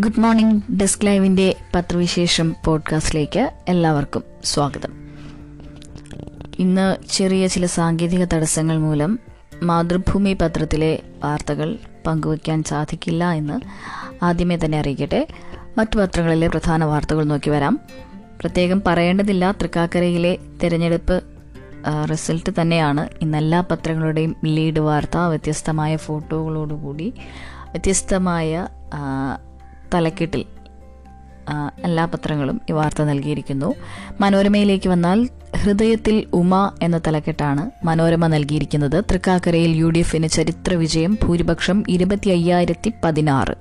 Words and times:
Good 0.00 0.20
morning 0.20 0.72
desk 0.72 1.06
ലൈവിന്റെ 1.06 1.56
പത്രവിശേഷം 1.74 2.56
പോഡ്കാസ്റ്റിലേക്ക് 2.64 3.52
എല്ലാവർക്കും 3.68 4.22
സ്വാഗതം. 4.44 4.92
ഇന്ന് 6.58 6.96
ചെറിയ 7.10 7.46
ചില 7.46 7.66
സാങ്കേതിക 7.66 8.24
തടസ്സങ്ങൾ 8.24 8.78
മൂലം 8.78 9.18
മാതൃഭൂമി 9.62 10.36
പത്രത്തിലെ 10.42 11.02
വാർത്തകൾ 11.24 11.78
പങ്കുവയ്ക്കാൻ 12.06 12.62
സാധിക്കില്ല 12.62 13.32
എന്ന് 13.32 13.60
ആദ്യമേ 14.24 14.58
തന്നെ 14.64 14.78
അറിയിക്കട്ടെ. 14.78 15.28
മറ്റു 15.78 15.98
പത്രങ്ങളിലെ 15.98 16.48
പ്രധാന 16.48 16.84
വാർത്തകൾ 16.84 17.24
നോക്കി 17.24 17.50
വരാം. 17.50 17.80
പ്രത്യേകം 18.40 18.82
പറയേണ്ടതില്ല 18.86 19.52
തൃക്കാക്കരയിലെ 19.52 20.38
തെരഞ്ഞെടുപ്പ് 20.62 21.22
റിസൾട്ട് 22.10 22.50
തന്നെയാണ് 22.60 23.08
ഇന്ന് 23.22 23.38
എല്ലാ 23.38 23.60
പത്രങ്ങളുടെയും 23.60 24.36
ലീഡ് 24.44 24.80
വാർത്ത. 24.80 25.16
വ്യത്യസ്തമായ 25.16 25.96
ഫോട്ടോകളോടുകൂടി 25.96 27.12
വ്യത്യസ്തമായ 27.70 28.66
തലക്കെട്ടിൽ 29.94 30.44
എല്ലാ 31.84 32.04
പത്രങ്ങളും 32.04 32.60
ഈ 32.70 32.72
വാർത്ത 32.72 33.02
നൽകിയിരിക്കുന്നു. 33.02 33.74
മനോരമയിലേക്ക് 34.20 34.88
വന്നാൽ 34.88 35.18
ഹൃദയത്തിൽ 35.56 36.16
ഉമ 36.32 36.72
എന്ന 36.82 36.98
തലക്കെട്ടാണ് 37.06 37.70
മനോരമ 37.84 38.26
നൽകിയിരിക്കുന്നത്. 38.26 39.04
തൃക്കാക്കരയിൽ 39.10 39.72
യു 39.76 39.88
ഡി 39.90 39.98
എഫിന് 39.98 40.28
ചരിത്ര 40.28 40.74
വിജയം 40.74 41.18
ഭൂരിപക്ഷം 41.22 41.84
ഇരുപത്തി 41.88 42.30
അയ്യായിരത്തി 42.30 42.92
പതിനാറ് 43.04 43.56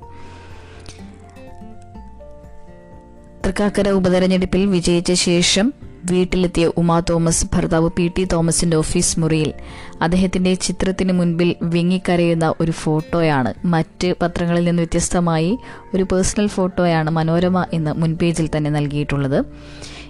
തൃക്കാക്കര 3.45 3.89
ഉപതെരഞ്ഞെടുപ്പിൽ 3.89 4.65
വിജയിച്ച 4.65 5.13
ശേഷം 5.13 5.73
വീട്ടിലെത്തിയ 6.11 6.65
ഉമാ 6.77 6.99
തോമസ് 7.09 7.47
ഭർത്താവ് 7.53 7.89
പി 7.97 8.11
ടി 8.17 8.23
തോമസിന്റെ 8.23 8.77
ഓഫീസ് 8.77 9.19
മുറിയിൽ. 9.19 9.53
അദ്ദേഹത്തിന്റെ 10.01 10.53
ചിത്രത്തിന് 10.53 11.13
മുൻപിൽ 11.13 11.55
വിങ്ങിക്കരയുന്ന 11.61 12.53
ഒരു 12.59 12.71
ഫോട്ടോയാണ്. 12.71 13.53
മറ്റ് 13.65 14.13
പത്രങ്ങളിൽ 14.21 14.63
നിന്ന് 14.63 14.81
വ്യത്യസ്തമായി 14.81 15.57
ഒരു 15.95 16.03
പേഴ്സണൽ 16.03 16.47
ഫോട്ടോയാണ് 16.47 17.09
മനോരമ 17.09 17.65
എന്ന് 17.73 17.93
മുൻപേജിൽ 17.93 18.49
തന്നെ 18.57 18.69
നൽകിയിട്ടുള്ളത്. 18.69 19.45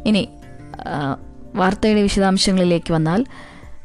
ഇനി 0.05 0.29
വാർത്തയുടെ 1.55 2.01
വിശദാംശങ്ങളിലേക്ക് 2.01 2.93
വന്നാൽ 2.93 3.25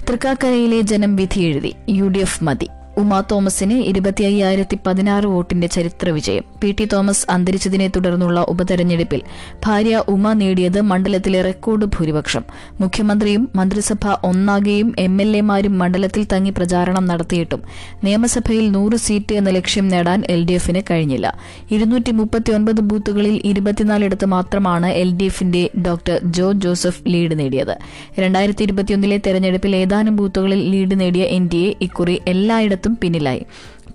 തൃക്കാക്കരയിലെ 0.09 0.81
ജനം 0.81 1.17
വിധി 1.17 1.41
എഴുതി 1.41 1.75
യു 1.89 2.09
ഡി 2.09 2.19
എഫ് 2.19 2.45
മതി. 2.45 2.69
ഉമാ 3.01 3.25
തോമസിന് 3.33 3.75
ഇരുപത്തി 3.75 4.23
അയ്യായിരത്തി 4.25 4.79
പതിനാറ് 4.87 5.25
വോട്ടിന്റെ 5.25 5.67
ചരിത്ര 5.67 6.11
വിജയം. 6.11 6.45
പി 6.63 6.75
ടി 6.79 6.85
തോമസ് 6.85 7.27
അന്തരിച്ചതിനെ 7.31 7.89
തുടർന്നുള്ള 7.89 8.41
ഉപതെരഞ്ഞെടുപ്പിൽ 8.49 9.21
ഭാര്യ 9.67 10.03
ഉമ 10.09 10.33
നേടിയത് 10.33 10.81
മണ്ഡലത്തിലെ 10.81 11.43
റെക്കോർഡ് 11.43 11.85
ഭൂരിപക്ഷം. 11.85 12.45
മുഖ്യമന്ത്രിയും 12.81 13.49
മന്ത്രിസഭ 13.57 14.07
ഒന്നാകെയും 14.25 14.95
എം 14.99 15.23
എൽ 15.23 15.37
എമാരും 15.37 15.79
മണ്ഡലത്തിൽ 15.79 16.27
തങ്ങി 16.33 16.51
പ്രചാരണം 16.51 17.05
നടത്തിയിട്ടും 17.05 17.63
നിയമസഭയിൽ 18.05 18.71
നൂറ് 18.71 18.97
സീറ്റ് 18.97 19.35
എന്ന 19.35 19.51
ലക്ഷ്യം 19.51 19.89
നേടാൻ 19.89 20.23
എൽ 20.29 20.45
ഡി 20.45 20.53
എഫിന് 20.53 20.83
കഴിഞ്ഞില്ല. 20.91 21.39
ഇരുന്നൂറ്റി 21.71 22.11
മുപ്പത്തിയൊൻപത് 22.11 22.81
ബൂത്തുകളിൽ 22.81 23.41
ഇരുപത്തിനാലിടത്ത് 23.45 24.25
മാത്രമാണ് 24.27 24.87
എൽ 24.87 25.13
ഡി 25.17 25.25
എഫിന്റെ 25.25 25.71
ഡോക്ടർ 25.87 26.19
ജോ 26.25 26.53
ജോസഫ് 26.53 27.03
ലീഡ് 27.07 27.39
നേടിയത്. 27.39 27.75
രണ്ടായിരത്തി 28.19 28.63
ഇരുപത്തിയൊന്നിലെ 28.63 29.21
തെരഞ്ഞെടുപ്പിൽ 29.27 29.77
ഏതാനും 29.77 30.17
ബൂത്തുകളിൽ 30.17 30.71
ലീഡ് 30.71 31.01
നേടിയ 31.01 31.25
എൻ 31.39 31.49
ഡി 31.53 31.57
എ 31.57 31.75
ഇക്കുറി 31.81 32.21
എല്ലായിടത്തും 32.27 32.88
ഭാഗത്തും 32.89 33.01
പിന്നിലായി. 33.03 33.45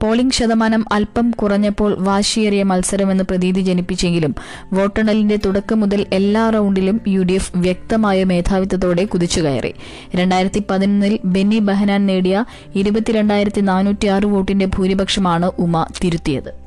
പോളിംഗ് 0.02 0.34
ശതമാനം 0.34 0.86
അല്പം 0.92 1.32
കുറഞ്ഞപ്പോൾ 1.32 1.96
വാശിയേറിയ 2.00 2.64
മത്സരമെന്ന് 2.64 3.24
പ്രതീതി 3.24 3.62
ജനിപ്പിച്ചെങ്കിലും 3.62 4.34
വോട്ടെണ്ണലിന്റെ 4.74 5.38
തുടക്കം 5.46 5.80
മുതൽ 5.80 6.06
എല്ലാ 6.14 6.44
റൗണ്ടിലും 6.50 7.00
യു 7.08 7.22
ഡി 7.24 7.34
എഫ് 7.34 7.54
വ്യക്തമായ 7.58 8.24
മേധാവിത്വത്തോടെ 8.24 9.06
കുതിച്ചുകയറി 9.06 9.74
രണ്ടായിരത്തി 10.16 10.64
പതിനൊന്നിൽ 10.70 11.20
ബെന്നി 11.26 11.60
ബഹനാൻ 11.60 12.06
നേടിയ 12.06 12.46
ഇരുപത്തിരണ്ടായിരത്തി 12.76 13.62
നാനൂറ്റി 13.62 14.08
ആറ് 14.08 14.26
വോട്ടിന്റെ 14.26 14.66
ഭൂരിപക്ഷമാണ് 14.66 15.52
ഉമ 15.60 15.86
തിരുത്തിയത്. 16.04 16.63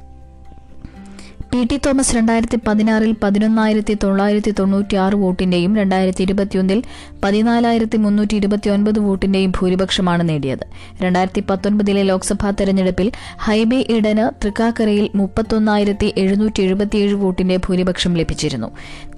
പി 1.56 1.62
ടി 1.64 1.76
തോമസ് 1.76 2.14
രണ്ടായിരത്തി 2.16 2.56
പതിനാറിൽ 2.66 3.12
പതിനൊന്നായിരത്തി 3.22 3.94
തൊള്ളായിരത്തി 4.02 4.50
തൊണ്ണൂറ്റി 4.58 4.96
ആറ് 4.96 5.14
വോട്ടിന്റെയും 5.14 5.76
രണ്ടായിരത്തി 5.76 6.22
ഇരുപത്തിയൊന്നിൽ 6.22 6.80
പതിനാലായിരത്തി 7.24 7.96
മുന്നൂറ്റി 7.96 8.34
ഇരുപത്തിയൊൻപത് 8.36 8.98
വോട്ടിന്റെയും 8.98 9.52
ഭൂരിപക്ഷമാണ് 9.58 10.28
നേടിയത്. 10.28 10.64
രണ്ടായിരത്തി 11.02 11.42
പത്തൊൻപതിലെ 11.50 12.02
ലോക്സഭാ 12.02 12.50
തെരഞ്ഞെടുപ്പിൽ 12.50 13.08
ഹൈബി 13.46 13.78
ഇടന് 13.96 14.26
തൃക്കാക്കരയിൽ 14.42 15.06
മുപ്പത്തൊന്നായിരത്തി 15.14 16.12
എഴുന്നൂറ്റി 16.24 16.62
എഴുപത്തിയേഴ് 16.62 17.14
വോട്ടിന്റെ 17.14 17.56
ഭൂരിപക്ഷം 17.56 18.12
ലഭിച്ചിരുന്നു. 18.20 18.68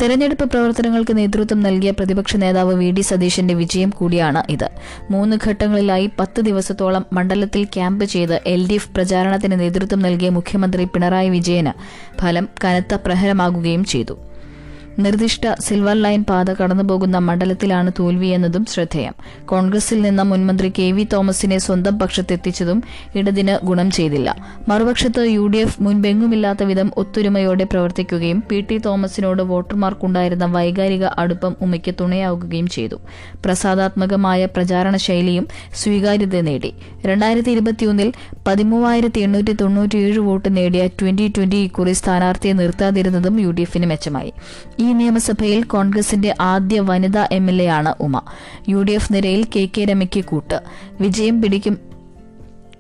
തെരഞ്ഞെടുപ്പ് 0.02 0.44
പ്രവർത്തനങ്ങൾക്ക് 0.44 1.16
നേതൃത്വം 1.20 1.60
നൽകിയ 1.66 1.90
പ്രതിപക്ഷ 1.90 2.36
നേതാവ് 2.44 2.76
വി 2.82 2.90
ഡി 2.90 3.00
സതീശന്റെ 3.00 3.54
വിജയം 3.54 3.92
കൂടിയാണ് 3.98 4.42
ഇത്. 4.56 4.68
മൂന്ന് 5.10 5.38
ഘട്ടങ്ങളിലായി 5.48 6.08
പത്ത് 6.20 6.40
ദിവസത്തോളം 6.50 7.06
മണ്ഡലത്തിൽ 7.18 7.64
ക്യാമ്പ് 7.76 8.06
ചെയ്ത് 8.14 8.36
എൽ 8.54 8.64
ഡി 8.70 8.78
എഫ് 8.80 8.90
പ്രചാരണത്തിന് 8.94 9.58
നേതൃത്വം 9.64 10.02
നൽകിയ 10.08 10.30
മുഖ്യമന്ത്രി 10.38 10.86
പിണറായി 10.94 11.28
വിജയന് 11.38 11.74
ഫലം 12.28 12.48
കനത്ത 12.64 12.94
പ്രഹരമാകുകയും 12.94 13.84
ചെയ്തു 13.84 14.14
നിർദ്ദിഷ്ട 14.98 15.46
സിൽവർ 15.60 16.02
ലൈൻ 16.02 16.22
പാത 16.22 16.52
കടന്നുപോകുന്ന 16.52 17.18
മണ്ഡലത്തിലാണ് 17.18 17.90
തോൽവിയെന്നതും 17.98 18.64
ശ്രദ്ധേയം. 18.64 19.14
കോൺഗ്രസിൽ 19.44 20.02
നിന്ന് 20.02 20.22
മുൻമന്ത്രി 20.22 20.72
കെ 20.78 20.90
വി 20.90 21.06
തോമസിനെ 21.12 21.58
സ്വന്തം 21.58 21.98
പക്ഷത്തെത്തിച്ചതും 21.98 22.82
ഇടതിന് 23.14 23.66
ഗുണം 23.66 23.90
ചെയ്തില്ല. 23.90 24.36
മറുപക്ഷത്ത് 24.68 25.22
യു 25.26 25.46
ഡി 25.46 25.56
എഫ് 25.56 25.82
മുൻപെങ്ങുമില്ലാത്ത 25.82 26.62
വിധം 26.62 26.92
ഒത്തൊരുമയോടെ 26.96 27.64
പ്രവർത്തിക്കുകയും 27.64 28.44
പി 28.50 28.60
ടി 28.60 28.78
തോമസിനോട് 28.78 29.42
വോട്ടർമാർക്കുണ്ടായിരുന്ന 29.42 30.44
വൈകാരിക 30.44 31.04
അടുപ്പം 31.04 31.56
ഉമ്മയ്ക്ക് 31.60 31.94
തുണയാവുകയും 32.00 32.66
ചെയ്തു. 32.66 32.98
പ്രസാദാത്മകമായ 33.44 34.44
പ്രചാരണ 34.44 34.96
ശൈലിയും 34.96 35.48
സ്വീകാര്യത 35.74 36.40
നേടി. 36.40 36.72
രണ്ടായിരത്തി 37.06 37.50
ഇരുപത്തിയൊന്നിൽ 37.50 38.12
പതിമൂവായിരത്തി 38.46 39.20
എണ്ണൂറ്റി 39.20 39.52
തൊണ്ണൂറ്റിയേഴ് 39.52 40.18
വോട്ട് 40.18 40.56
നേടിയ 40.56 40.86
ട്വന്റി 40.86 41.32
ട്വന്റി 41.36 41.56
ഇക്കുറി 41.56 41.92
സ്ഥാനാർത്ഥിയെ 41.92 42.52
നിർത്താതിരുന്നതും 42.52 43.40
യു 43.40 43.50
ഡി 43.50 43.60
എഫിന് 43.60 43.86
മെച്ചമായി. 43.86 44.32
ഈ 44.80 44.87
നിയമസഭയിൽ 44.92 45.62
കോൺഗ്രസിന്റെ 45.62 46.34
ആദ്യ 46.40 46.80
വനിതാ 46.80 47.28
എം 47.32 47.50
എൽ 47.50 47.62
എ 47.62 47.66
ആണ് 47.66 47.94
ഉമ. 48.00 48.20
യു 48.68 48.82
ഡി 48.82 48.92
എഫ് 48.92 49.12
നിരയിൽ 49.12 49.46
കെ 49.56 49.68
കെ 49.78 49.84
രമയ്ക്ക് 49.84 50.24
കൂട്ട്. 50.24 50.60
വിജയം 51.00 51.42
പിടിക്കും 51.42 51.78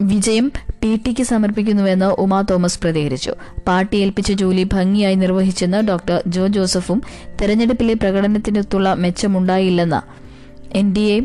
വിജയം 0.00 0.52
പി 0.82 1.00
ടിക്ക് 1.06 1.22
സമർപ്പിക്കുന്നുവെന്ന് 1.22 2.06
ഉമാ 2.06 2.42
തോമസ് 2.42 2.80
പ്രതികരിച്ചു. 2.80 3.32
പാർട്ടി 3.68 3.96
ഏൽപ്പിച്ച 3.96 4.32
ജോലി 4.32 4.62
ഭംഗിയായി 4.72 5.14
നിർവഹിച്ചെന്ന് 5.14 5.88
ഡോക്ടർ 5.88 6.22
ജോ 6.26 6.46
ജോസഫും 6.46 7.02
തെരഞ്ഞെടുപ്പിലെ 7.42 7.94
പ്രകടനത്തിനൊത്തുള്ള 7.94 8.94
മെച്ചമുണ്ടായില്ലെന്ന് 8.94 10.28
എൻ 10.76 10.92
ഡി 10.92 11.00
എ 11.00 11.20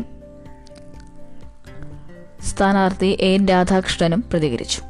സ്ഥാനാർത്ഥി 2.42 3.16
എൻ 3.20 3.46
രാധാകൃഷ്ണനും 3.46 4.24
പ്രതികരിച്ചു. 4.30 4.80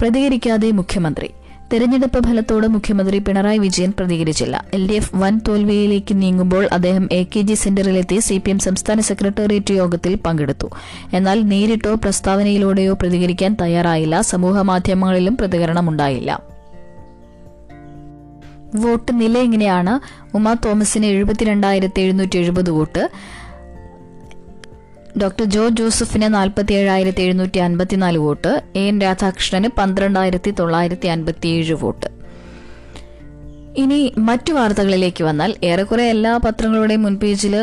പ്രതികരിക്കാതെ 0.00 0.70
മുഖ്യമന്ത്രി 0.70 1.30
തെരഞ്ഞെടുപ്പ് 1.72 2.24
ഫലത്തോട് 2.24 2.66
മുഖ്യമന്ത്രി 2.66 3.18
പിണറായി 3.18 3.58
വിജയൻ 3.58 3.92
പ്രതികരിച്ചില്ല. 3.98 4.64
എൽ 4.74 4.88
ഡി 4.88 4.92
എഫ് 4.92 5.16
വൻ 5.16 5.40
തോൽവിയിലേക്ക് 5.48 6.22
നീങ്ങുമ്പോൾ 6.22 6.68
അദ്ദേഹം 6.72 7.08
എ 7.12 7.22
കെ 7.22 7.40
ജി 7.40 7.54
സെന്ററിലെത്തി 7.54 8.18
സി 8.18 8.40
പി 8.44 8.50
എം 8.50 8.58
സംസ്ഥാന 8.58 9.00
സെക്രട്ടേറിയറ്റ് 9.00 9.74
യോഗത്തിൽ 9.74 10.18
പങ്കെടുത്തു. 10.26 10.66
എന്നാൽ 11.12 11.42
നേരിട്ടോ 11.42 11.94
പ്രസ്താവനയിലൂടെയോ 11.94 12.92
പ്രതികരിക്കാൻ 12.92 13.56
തയ്യാറായില്ല. 13.60 14.20
സമൂഹമാധ്യമങ്ങളിലും 14.20 15.36
പ്രതികരണമുണ്ടായില്ല. 15.36 16.42
വോട്ട് 18.74 19.20
നില 19.20 19.38
ഇങ്ങനെയാണ്. 19.38 20.22
ഉമാ 20.36 20.54
തോമസിന് 20.54 21.06
എഴുപത്തിരണ്ടായിരത്തി 21.06 22.00
എഴുന്നൂറ്റി 22.00 22.38
എഴുപത് 22.38 22.70
വോട്ട്. 22.70 23.10
ഡോക്ടർ 25.20 25.44
ജോ 25.44 25.68
ജോസഫിന് 25.68 26.34
നാൽപ്പത്തി 26.34 26.72
ഏഴായിരത്തി 26.72 27.22
എഴുന്നൂറ്റി 27.22 27.58
അൻപത്തിനാല് 27.58 28.18
വോട്ട് 28.18 28.62
എൻ 28.76 29.00
രാധാകൃഷ്ണന് 29.00 29.68
പന്ത്രണ്ടായിരത്തി 29.78 30.50
തൊള്ളായിരത്തി 30.50 31.06
അൻപത്തിയേഴ് 31.06 31.72
വോട്ട്. 31.72 32.06
ഇനി 33.76 33.98
മറ്റു 34.18 34.52
വാർത്തകളിലേക്ക് 34.52 35.24
വന്നാൽ 35.24 35.54
ഏറെക്കുറെ 35.64 36.04
എല്ലാ 36.04 36.36
പത്രങ്ങളുടെയും 36.36 37.02
മുൻപേജിൽ 37.02 37.54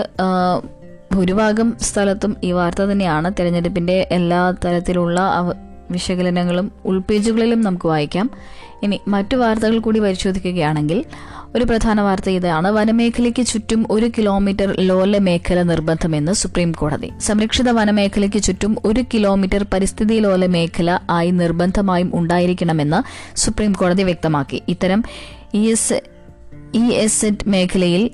ഭൂരിഭാഗം 1.13 1.77
സ്ഥലത്തും 1.79 2.37
ഈ 2.43 2.51
വാർത്ത 2.51 2.81
തന്നെയാണ്. 2.81 3.31
തെരഞ്ഞെടുപ്പിന്റെ 3.39 4.07
എല്ലാ 4.11 4.41
തരത്തിലുള്ള 4.65 5.19
വിശകലനങ്ങളും 5.91 6.71
ഉൾപേജുകളിലും 6.85 7.61
നമുക്ക് 7.61 7.87
വായിക്കാം. 7.87 8.29
ഇനി 8.83 8.99
മറ്റു 9.07 9.35
വാർത്തകൾ 9.35 9.79
കൂടി 9.79 9.99
പരിശോധിക്കുകയാണെങ്കിൽ 9.99 11.05
ഒരു 11.55 11.63
പ്രധാന 11.63 12.01
വാർത്ത 12.01 12.29
ഇതാണ്. 12.29 12.67
വനമേഖലയ്ക്ക് 12.67 13.45
ചുറ്റും 13.45 13.87
ഒരു 13.89 14.11
കിലോമീറ്റർ 14.17 14.75
ലോല 14.79 15.17
മേഖല 15.17 15.61
നിർബന്ധമെന്ന് 15.61 16.31
സുപ്രീം 16.31 16.71
കോടതി 16.71 17.11
സംരക്ഷിത 17.19 17.69
വനമേഖലയ്ക്ക് 17.69 18.43
ചുറ്റും 18.43 18.77
ഒരു 18.85 19.03
കിലോമീറ്റർ 19.13 19.65
പരിസ്ഥിതി 19.73 20.19
ലോല 20.19 20.45
മേഖല 20.45 20.99
ആയി 21.09 21.31
നിർബന്ധമായും 21.31 22.11
ഉണ്ടായിരിക്കണമെന്ന് 22.13 22.99
സുപ്രീം 23.37 23.73
കോടതി 23.73 24.03
വ്യക്തമാക്കി. 24.03 24.61
ഇത്തരം 24.67 25.03
E 25.53 25.69
S 25.71 26.01
E 26.73 26.85
S 26.91 27.25
Z 27.25 27.43
മേഖലയിൽ 27.47 28.11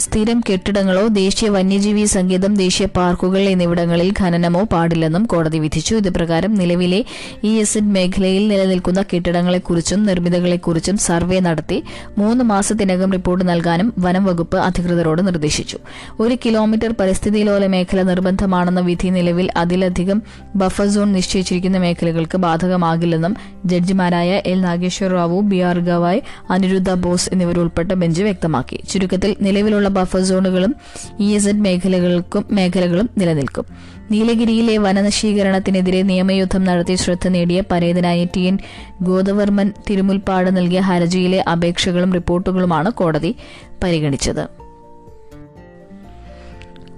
സ്ഥിരം 0.00 0.42
കെട്ടിടങ്ങളോ 0.50 1.06
ദേശീയ 1.06 1.48
വന്യജീവി 1.48 2.04
സങ്കേതം 2.04 2.54
ദേശീയ 2.54 2.86
പാർക്കുകൾ 2.86 3.38
എന്നിവിടങ്ങളിൽ 3.38 4.12
ഖനനമോ 4.20 4.62
പാടില്ലെന്നും 4.62 5.24
കോടതി 5.24 5.58
വിധിച്ചു. 5.58 5.94
ഇതുപ്രകാരം 5.94 6.54
നിലവിലെ 6.54 7.04
ഇ 7.44 7.58
എസ് 7.58 7.78
എൻ 7.78 7.92
മേഖലയിൽ 7.92 8.48
നിലനിൽക്കുന്ന 8.48 9.02
കെട്ടിടങ്ങളെക്കുറിച്ചും 9.02 10.06
നിർമ്മിതികളെക്കുറിച്ചും 10.06 10.98
സർവേ 10.98 11.40
നടത്തി 11.40 11.82
മൂന്ന് 12.18 12.44
മാസത്തിനകം 12.44 13.12
റിപ്പോർട്ട് 13.12 13.48
നൽകാനും 13.48 13.94
വനം 13.98 14.24
വകുപ്പ് 14.24 14.58
അധികൃതരോട് 14.58 15.26
നിർദ്ദേശിച്ചു. 15.26 15.78
ഒരു 16.20 16.34
കിലോമീറ്റർ 16.44 16.94
പരിസ്ഥിതിലോല 17.00 17.66
മേഖല 17.66 18.02
നിർബന്ധമാണെന്ന 18.02 18.80
വിധി 18.80 19.08
നിലവിൽ 19.08 19.50
അതിലധികം 19.56 20.22
ബഫർ 20.56 20.88
സോൺ 20.88 21.12
നിശ്ചയിച്ചിരിക്കുന്ന 21.12 21.78
മേഖലകൾക്ക് 21.78 22.38
ബാധകമാകില്ലെന്നും 22.38 23.36
ജഡ്ജിമാരായ 23.64 24.42
L 24.46 24.60
Nageswar 24.60 25.10
Rao 25.10 25.40
B 25.40 25.56
R 25.56 25.78
Gavai 25.78 26.20
Aniruddha 26.50 26.92
Bose 26.92 27.30
എന്നിവരുൾപ്പെട്ട 27.32 27.92
bench 27.92 28.22
വ്യക്തമാക്കി. 28.22 28.80
ചുരുക്കത്തിൽ 28.88 29.36
നിലവിലുള്ള 29.40 29.85
ബഫർ 29.88 30.24
സോണുകളും 30.24 30.76
ഇ 31.20 31.34
എസ് 31.34 31.48
എഡ് 31.48 31.60
മേഖലകൾക്കും 31.60 32.46
മേഖലകളും 32.52 33.10
നിലനിൽക്കും. 33.18 33.64
നീലഗിരിയിലെ 34.10 34.78
വനനശീകരണത്തിനെതിരെ 34.78 36.02
നിയമയുദ്ധം 36.02 36.64
നടത്തി 36.64 36.94
ശ്രദ്ധ 36.94 37.28
നേടിയ 37.28 37.62
പരേതനായ 37.70 38.24
ടി 38.24 38.40
എൻ 38.40 38.58
ഗോദവർമ്മൻ 39.02 39.72
തിരുമുൽപ്പാട് 39.90 40.56
നൽകിയ 40.56 40.80
ഹർജിയിലെ 40.80 41.44
അപേക്ഷകളും 41.52 42.12
റിപ്പോർട്ടുകളുമാണ് 42.12 42.90
കോടതി 42.90 43.36
പരിഗണിച്ചത്. 43.82 44.48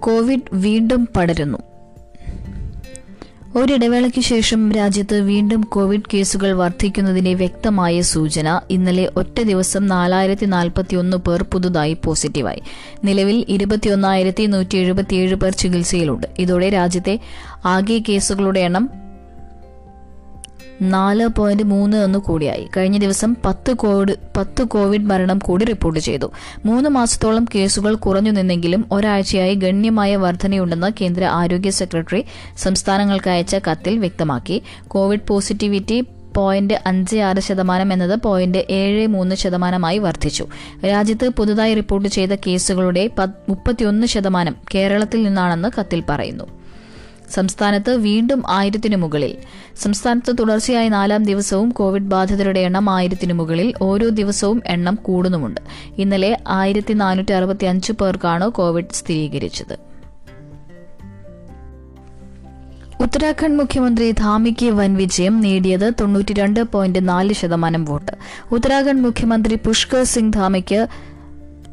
കോവിഡ് 0.01 0.41
വീണ്ടും 0.53 1.09
പടരുന്നു. 1.17 1.59
ഒരിടവേളയ്ക്ക് 3.59 4.21
ശേഷം 4.21 4.73
രാജ്യത്ത് 4.73 5.21
വീണ്ടും 5.21 5.61
കോവിഡ് 5.61 6.03
കേസുകൾ 6.15 6.53
വർദ്ധിക്കുന്നതിന്റെ 6.53 7.35
വ്യക്തമായ 7.35 8.01
സൂചന 8.01 8.61
ഇന്നലെ 8.71 9.11
ഒറ്റ 9.17 9.41
ദിവസം 9.41 9.87
നാലായിരത്തി 9.87 10.47
നാൽപ്പത്തിയൊന്ന് 10.47 11.17
പേർ 11.17 11.43
പുതുതായി 11.43 11.97
പോസിറ്റീവായി. 12.05 12.63
നിലവിൽ 13.05 13.45
ഇരുപത്തിയൊന്നായിരത്തി 13.49 14.47
നൂറ്റി 14.47 14.77
എഴുപത്തിയേഴ് 14.77 15.35
പേർ 15.35 15.53
ചികിത്സയിലുണ്ട്. 15.53 16.27
ഇതോടെ 16.39 16.71
രാജ്യത്തെ 16.71 17.21
ആകെ 17.65 18.03
കേസുകളുടെ 18.09 18.61
എണ്ണം 18.61 19.08
നാല് 20.83 21.29
പോയിന്റ് 21.29 21.63
മൂന്ന് 21.63 21.97
ഒന്ന് 21.97 22.19
കൂടിയായി. 22.19 22.69
കഴിഞ്ഞ 22.77 22.99
ദിവസം 22.99 23.37
പത്ത് 23.45 23.73
കോവിഡ് 23.73 24.17
പത്ത് 24.37 24.65
കോവിഡ് 24.65 25.07
മരണം 25.07 25.39
കൂടി 25.39 25.65
റിപ്പോർട്ട് 25.65 26.01
ചെയ്തു. 26.01 26.33
മൂന്ന് 26.65 26.91
മാസത്തോളം 26.91 27.47
കേസുകൾ 27.55 27.95
കുറഞ്ഞു 27.95 28.31
നിന്നെങ്കിലും 28.31 28.85
ഒരാഴ്ചയായി 28.93 29.55
ഗണ്യമായ 29.55 30.17
വർധനയുണ്ടെന്ന് 30.17 30.93
കേന്ദ്ര 31.01 31.25
ആരോഗ്യ 31.25 31.71
സെക്രട്ടറി 31.71 32.25
സംസ്ഥാനങ്ങൾക്ക് 32.59 33.31
അയച്ച 33.31 33.57
കത്തിൽ 33.71 33.99
വ്യക്തമാക്കി. 33.99 34.63
കോവിഡ് 34.89 35.27
പോസിറ്റിവിറ്റി 35.29 36.05
പോയിന്റ് 36.37 36.75
അഞ്ച് 36.87 37.17
ആറ് 37.17 37.41
ശതമാനം 37.41 37.93
എന്നത് 37.93 38.23
പോയിന്റ് 38.23 38.67
ഏഴ് 38.71 39.07
മൂന്ന് 39.07 39.35
ശതമാനമായി 39.35 39.99
വർദ്ധിച്ചു. 39.99 40.47
രാജ്യത്ത് 40.87 41.29
പുതുതായി 41.29 41.75
റിപ്പോർട്ട് 41.75 42.09
ചെയ്ത 42.09 42.29
കേസുകളുടെ 42.47 43.11
മുപ്പത്തിയൊന്ന് 43.49 44.07
ശതമാനം 44.07 44.57
കേരളത്തിൽ 44.75 45.23
നിന്നാണെന്ന് 45.23 45.69
കത്തിൽ 45.79 46.03
പറയുന്നു. 46.09 46.45
സംസ്ഥാനത്ത് 47.35 47.97
വീണ്ടും 47.97 48.43
ആയിരത്തിനു 48.49 48.97
മുകളിൽ. 48.97 49.37
സംസ്ഥാനത്ത് 49.83 50.39
തുടർച്ചയായി 50.39 50.89
നാലാം 50.89 51.25
ദിവസവും 51.25 51.71
കോവിഡ് 51.71 52.03
ബാധിതരുടെ 52.03 52.61
എണ്ണം 52.61 52.91
ആയിരത്തിനു 52.91 53.35
മുകളിൽ. 53.35 53.75
ഓരോ 53.83 54.09
ദിവസവും 54.09 54.63
എണ്ണം 54.67 54.99
കൂടുന്നുമുണ്ട്. 55.03 55.61
ഇന്നലെ 55.99 56.39
ആയിരത്തി 56.49 56.93
നാനൂറ്റി 56.93 57.33
അറുപത്തി 57.33 57.65
അഞ്ച് 57.65 57.93
പേർക്കാണ് 57.93 58.49
കോവിഡ് 58.49 58.95
സ്ഥിരീകരിച്ചത്. 58.95 59.89
ഉത്തരാഖണ്ഡ് 63.03 63.59
മുഖ്യമന്ത്രി 63.59 64.11
ധാമിക്ക് 64.11 64.67
വൻ 64.67 64.95
വിജയം 64.95 65.41
നേടിയത് 65.41 65.93
തൊണ്ണൂറ്റിരണ്ട് 66.01 66.63
പോയിന്റ് 66.63 67.09
നാല് 67.09 67.33
ശതമാനം 67.33 67.85
വോട്ട്. 67.85 68.13
ഉത്തരാഖണ്ഡ് 68.53 69.05
മുഖ്യമന്ത്രി 69.05 69.55
പുഷ്കർ 69.55 70.05
സിംഗ് 70.05 70.33
ധാമിക്ക് 70.33 70.87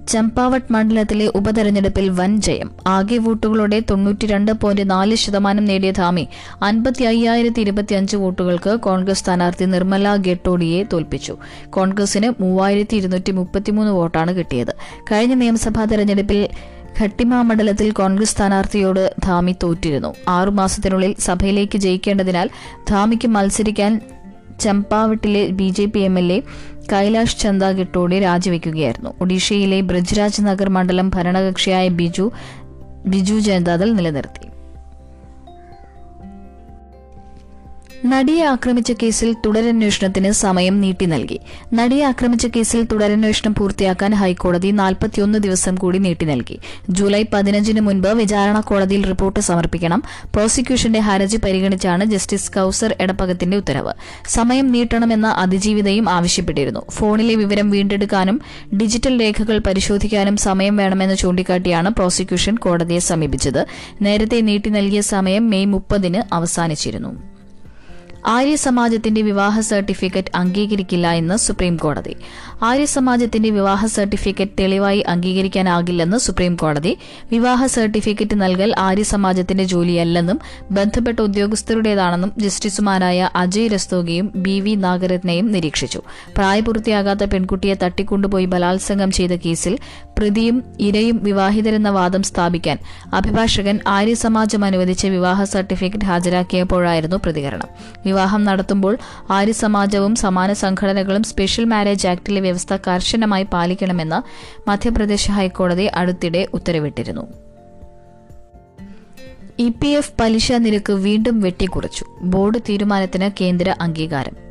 ചമ്പാവട്ട് 0.07 0.73
മണ്ഡലത്തിലെ 0.73 1.31
ഉപതെരഞ്ഞെടുപ്പിൽ 1.35 2.09
വൻ 2.09 2.41
ജയം. 2.41 2.71
ആകെ 2.87 3.17
വോട്ടുകളുടെ 3.17 3.79
തൊണ്ണൂറ്റിരണ്ട് 3.89 4.51
പോയിന്റ് 4.51 4.91
നാല് 4.91 5.15
ശതമാനം 5.15 5.65
നേടിയ 5.65 5.91
ധാമി 5.91 6.27
അൻപത്തി 6.61 7.03
അയ്യായിരത്തി 7.03 7.61
ഇരുപത്തിയഞ്ച് 7.61 8.17
വോട്ടുകൾക്ക് 8.17 8.79
കോൺഗ്രസ് 8.79 9.19
സ്ഥാനാർത്ഥി 9.19 9.65
നിർമ്മല 9.65 10.15
ഗെട്ടോഡിയെ 10.15 10.83
തോൽപ്പിച്ചു. 10.93 11.37
കോൺഗ്രസിന് 11.69 12.33
മൂവായിരത്തി 12.39 12.95
ഇരുന്നൂറ്റി 12.95 13.31
മുപ്പത്തിമൂന്ന് 13.31 13.91
വോട്ടാണ് 13.91 14.33
കിട്ടിയത്. 14.37 14.73
കഴിഞ്ഞ 15.11 15.33
നിയമസഭാ 15.33 15.85
തെരഞ്ഞെടുപ്പിൽ 15.85 16.47
ഘട്ടിമ 17.03 17.41
മണ്ഡലത്തിൽ 17.41 17.91
കോൺഗ്രസ് 17.91 18.31
സ്ഥാനാർത്ഥിയോട് 18.31 19.15
ധാമി 19.23 19.55
തോറ്റിരുന്നു. 19.63 20.13
ആറുമാസത്തിനുള്ളിൽ 20.27 21.15
സഭയിലേക്ക് 21.19 21.77
ജയിക്കേണ്ടതിനാൽ 21.77 22.49
ധാമിക്ക് 22.89 23.27
മത്സരിക്കാൻ 23.27 24.01
ചമ്പാവട്ടിലെ 24.59 25.47
B 25.47 25.69
J 25.69 25.85
P 25.85 25.99
M 25.99 26.19
L 26.19 26.33
A 26.33 26.41
Kailash 26.93 27.39
Chand 27.39 27.71
ഗെട്ടോടെ 27.71 28.19
രാജിവെക്കുകയായിരുന്നു. 28.19 29.13
ഒഡീഷയിലെ 29.21 29.81
ബ്രജ്രാജ് 29.81 30.41
നഗർ 30.41 30.69
മണ്ഡലം 30.69 31.11
ഭരണകക്ഷിയായ 31.15 31.87
ബിജു 31.89 32.31
ബിജു 33.05 33.35
ജനതാദൾ 33.35 33.93
നിലനിർത്തി. 33.93 34.44
നടിയെ 38.05 38.43
ആക്രമിച്ച 38.43 38.91
കേസിൽ 38.91 39.35
തുടരന്വേഷണത്തിന് 39.45 40.31
സമയം 40.31 40.81
നീട്ടി 40.81 41.05
നൽകി. 41.05 41.39
നടിയെ 41.73 42.05
ആക്രമിച്ച 42.05 42.47
കേസിൽ 42.47 42.83
തുടരന്വേഷണം 42.83 43.55
പൂർത്തിയാക്കാൻ 43.55 44.13
ഹൈക്കോടതി 44.13 44.67
നാൽപ്പത്തിയൊന്ന് 44.67 45.39
ദിവസം 45.39 45.75
കൂടി 45.75 45.97
നീട്ടി 45.97 46.25
നൽകി. 46.25 46.59
ജൂലൈ 46.89 47.23
പതിനഞ്ചിന് 47.33 47.81
മുൻപ് 47.81 48.07
വിചാരണ 48.07 48.59
കോടതിയിൽ 48.59 49.07
റിപ്പോർട്ട് 49.07 49.39
സമർപ്പിക്കണം. 49.39 50.03
പ്രോസിക്യൂഷന്റെ 50.35 50.99
ഹർജി 50.99 51.37
പരിഗണിച്ചാണ് 51.37 52.05
ജസ്റ്റിസ് 52.05 52.51
കൌസർ 52.51 52.95
എടപ്പകത്തിന്റെ 53.01 53.57
ഉത്തരവ്. 53.57 53.93
സമയം 54.27 54.71
നീട്ടണമെന്ന 54.71 55.27
അതിജീവിതയും 55.27 56.09
ആവശ്യപ്പെട്ടിരുന്നു. 56.09 56.79
ഫോണിലെ 56.91 57.35
വിവരം 57.35 57.69
വീണ്ടെടുക്കാനും 57.69 58.41
ഡിജിറ്റൽ 58.77 59.21
രേഖകൾ 59.21 59.59
പരിശോധിക്കാനും 59.59 60.37
സമയം 60.37 60.77
വേണമെന്ന് 60.77 61.15
ചൂണ്ടിക്കാട്ടിയാണ് 61.15 61.89
പ്രോസിക്യൂഷൻ 61.89 62.55
കോടതിയെ 62.55 62.99
സമീപിച്ചത്. 62.99 63.65
നേരത്തെ 64.01 64.41
നീട്ടി 64.41 64.69
നൽകിയ 64.69 65.01
സമയം 65.01 65.49
മെയ് 65.49 65.65
മുപ്പതിന് 65.65 66.33
അവസാനിച്ചിരുന്നു. 66.33 67.34
ആര്യസമാജത്തിന്റെ 68.25 69.21
വിവാഹ 69.21 69.59
സർട്ടിഫിക്കറ്റ് 69.59 70.31
അംഗീകരിക്കില്ല 70.35 71.07
എന്ന് 71.11 71.35
സുപ്രീം 71.37 71.77
കോടതി 71.77 72.13
ആര്യസമാജത്തിന്റെ 72.61 73.49
വിവാഹ 73.49 73.85
സർട്ടിഫിക്കറ്റ് 73.85 74.51
തെളിവായി 74.59 75.01
അംഗീകരിക്കാനാകില്ലെന്ന് 75.07 76.17
സുപ്രീം 76.17 76.55
കോടതി 76.55 76.93
വിവാഹ 77.31 77.65
സർട്ടിഫിക്കറ്റ് 77.65 78.41
നൽകൽ 78.41 78.73
ആര്യസമാജത്തിന്റെ 78.77 79.63
ജോലിയല്ലെന്നും 79.63 80.39
ബന്ധപ്പെട്ട 80.71 81.19
ഉദ്യോഗസ്ഥരുടേതാണെന്നും 81.19 82.33
ജസ്റ്റിസുമാരായ 82.37 83.29
അജയ് 83.35 83.67
രസ്തോഗിയും 83.67 84.31
ബി 84.35 84.59
വി 84.59 84.75
നാഗരത്നയും 84.75 85.51
നിരീക്ഷിച്ചു. 85.51 86.01
പ്രായപൂർത്തിയാകാത്ത 86.37 87.23
പെൺകുട്ടിയെ 87.25 87.73
തട്ടിക്കൊണ്ടുപോയി 87.83 88.45
ബലാത്സംഗം 88.45 89.11
ചെയ്ത 89.11 89.31
കേസിൽ 89.45 89.75
പ്രതിയും 90.19 90.57
ഇരയും 90.79 91.23
വിവാഹിതരെന്ന 91.23 91.89
വാദം 91.89 92.23
സ്ഥാപിക്കാൻ 92.23 92.77
അഭിഭാഷകൻ 93.13 93.79
ആര്യസമാജം 93.87 94.65
അനുവദിച്ച 94.65 95.05
വിവാഹ 95.05 95.43
സർട്ടിഫിക്കറ്റ് 95.43 96.05
ഹാജരാക്കിയപ്പോഴായിരുന്നു 96.05 97.17
പ്രതികരണം. 97.17 97.69
വിവാഹം 98.15 98.43
നടത്തുമ്പോൾ 98.43 98.93
ആര്യ 99.29 99.51
സമാജവും 99.51 100.13
സമാന 100.15 100.53
സംഘടനകളും 100.53 101.23
സ്പെഷ്യൽ 101.23 101.65
മാരേജ് 101.65 102.07
ആക്ടിലെ 102.07 102.41
വ്യവസ്ഥ 102.41 102.73
കർശനമായി 102.87 103.45
പാലിക്കണമെന്ന് 103.53 104.19
മധ്യപ്രദേശ് 104.69 105.31
ഹൈക്കോടതി 105.31 105.87
അടുത്തിടെ 105.95 106.47
ഉത്തരവിട്ടിരുന്നു. 106.53 107.25
ഇ 109.59 109.69
പി 109.69 109.87
എഫ് 109.87 110.13
പലിശ 110.19 110.51
നിരക്ക് 110.51 110.93
വീണ്ടും 110.93 111.41
വെട്ടിക്കുറച്ചു. 111.41 112.05
ബോർഡ് 112.21 112.59
തീരുമാനത്തിന് 112.69 113.29
കേന്ദ്ര 113.41 113.75
അംഗീകാരം. 113.81 114.44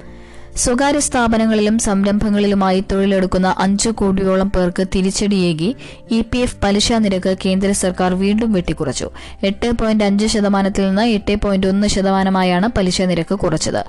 സ്വകാര്യ 0.62 0.98
സ്ഥാപനങ്ങളിലും 0.98 1.78
സംരംഭങ്ങളിലുമായി 1.78 2.84
തൊഴിലെടുക്കുന്ന 2.92 3.54
അഞ്ചു 3.58 3.90
കോടിയോളം 3.90 4.48
പേർക്ക് 4.48 4.86
തിരിച്ചടിയേകി 4.94 5.76
ഇ 6.10 6.22
പി 6.22 6.38
എഫ് 6.38 6.56
പലിശ 6.64 6.92
നിരക്ക് 6.92 7.36
കേന്ദ്ര 7.44 7.70
സർക്കാർ 7.72 8.14
വീണ്ടും 8.14 8.52
വെട്ടിക്കുറച്ചു. 8.52 9.08
എട്ട് 9.42 9.70
പോയിന്റ് 9.72 10.04
അഞ്ച് 10.04 10.26
ശതമാനത്തിൽ 10.26 10.86
നിന്ന് 10.86 11.02
എട്ട് 11.02 11.36
പോയിന്റ് 11.36 11.66
ഒന്ന് 11.66 11.86
ശതമാനമായാണ് 11.86 12.68
പലിശ 12.68 13.02
നിരക്ക് 13.02 13.34
കുറച്ചത്. 13.34 13.82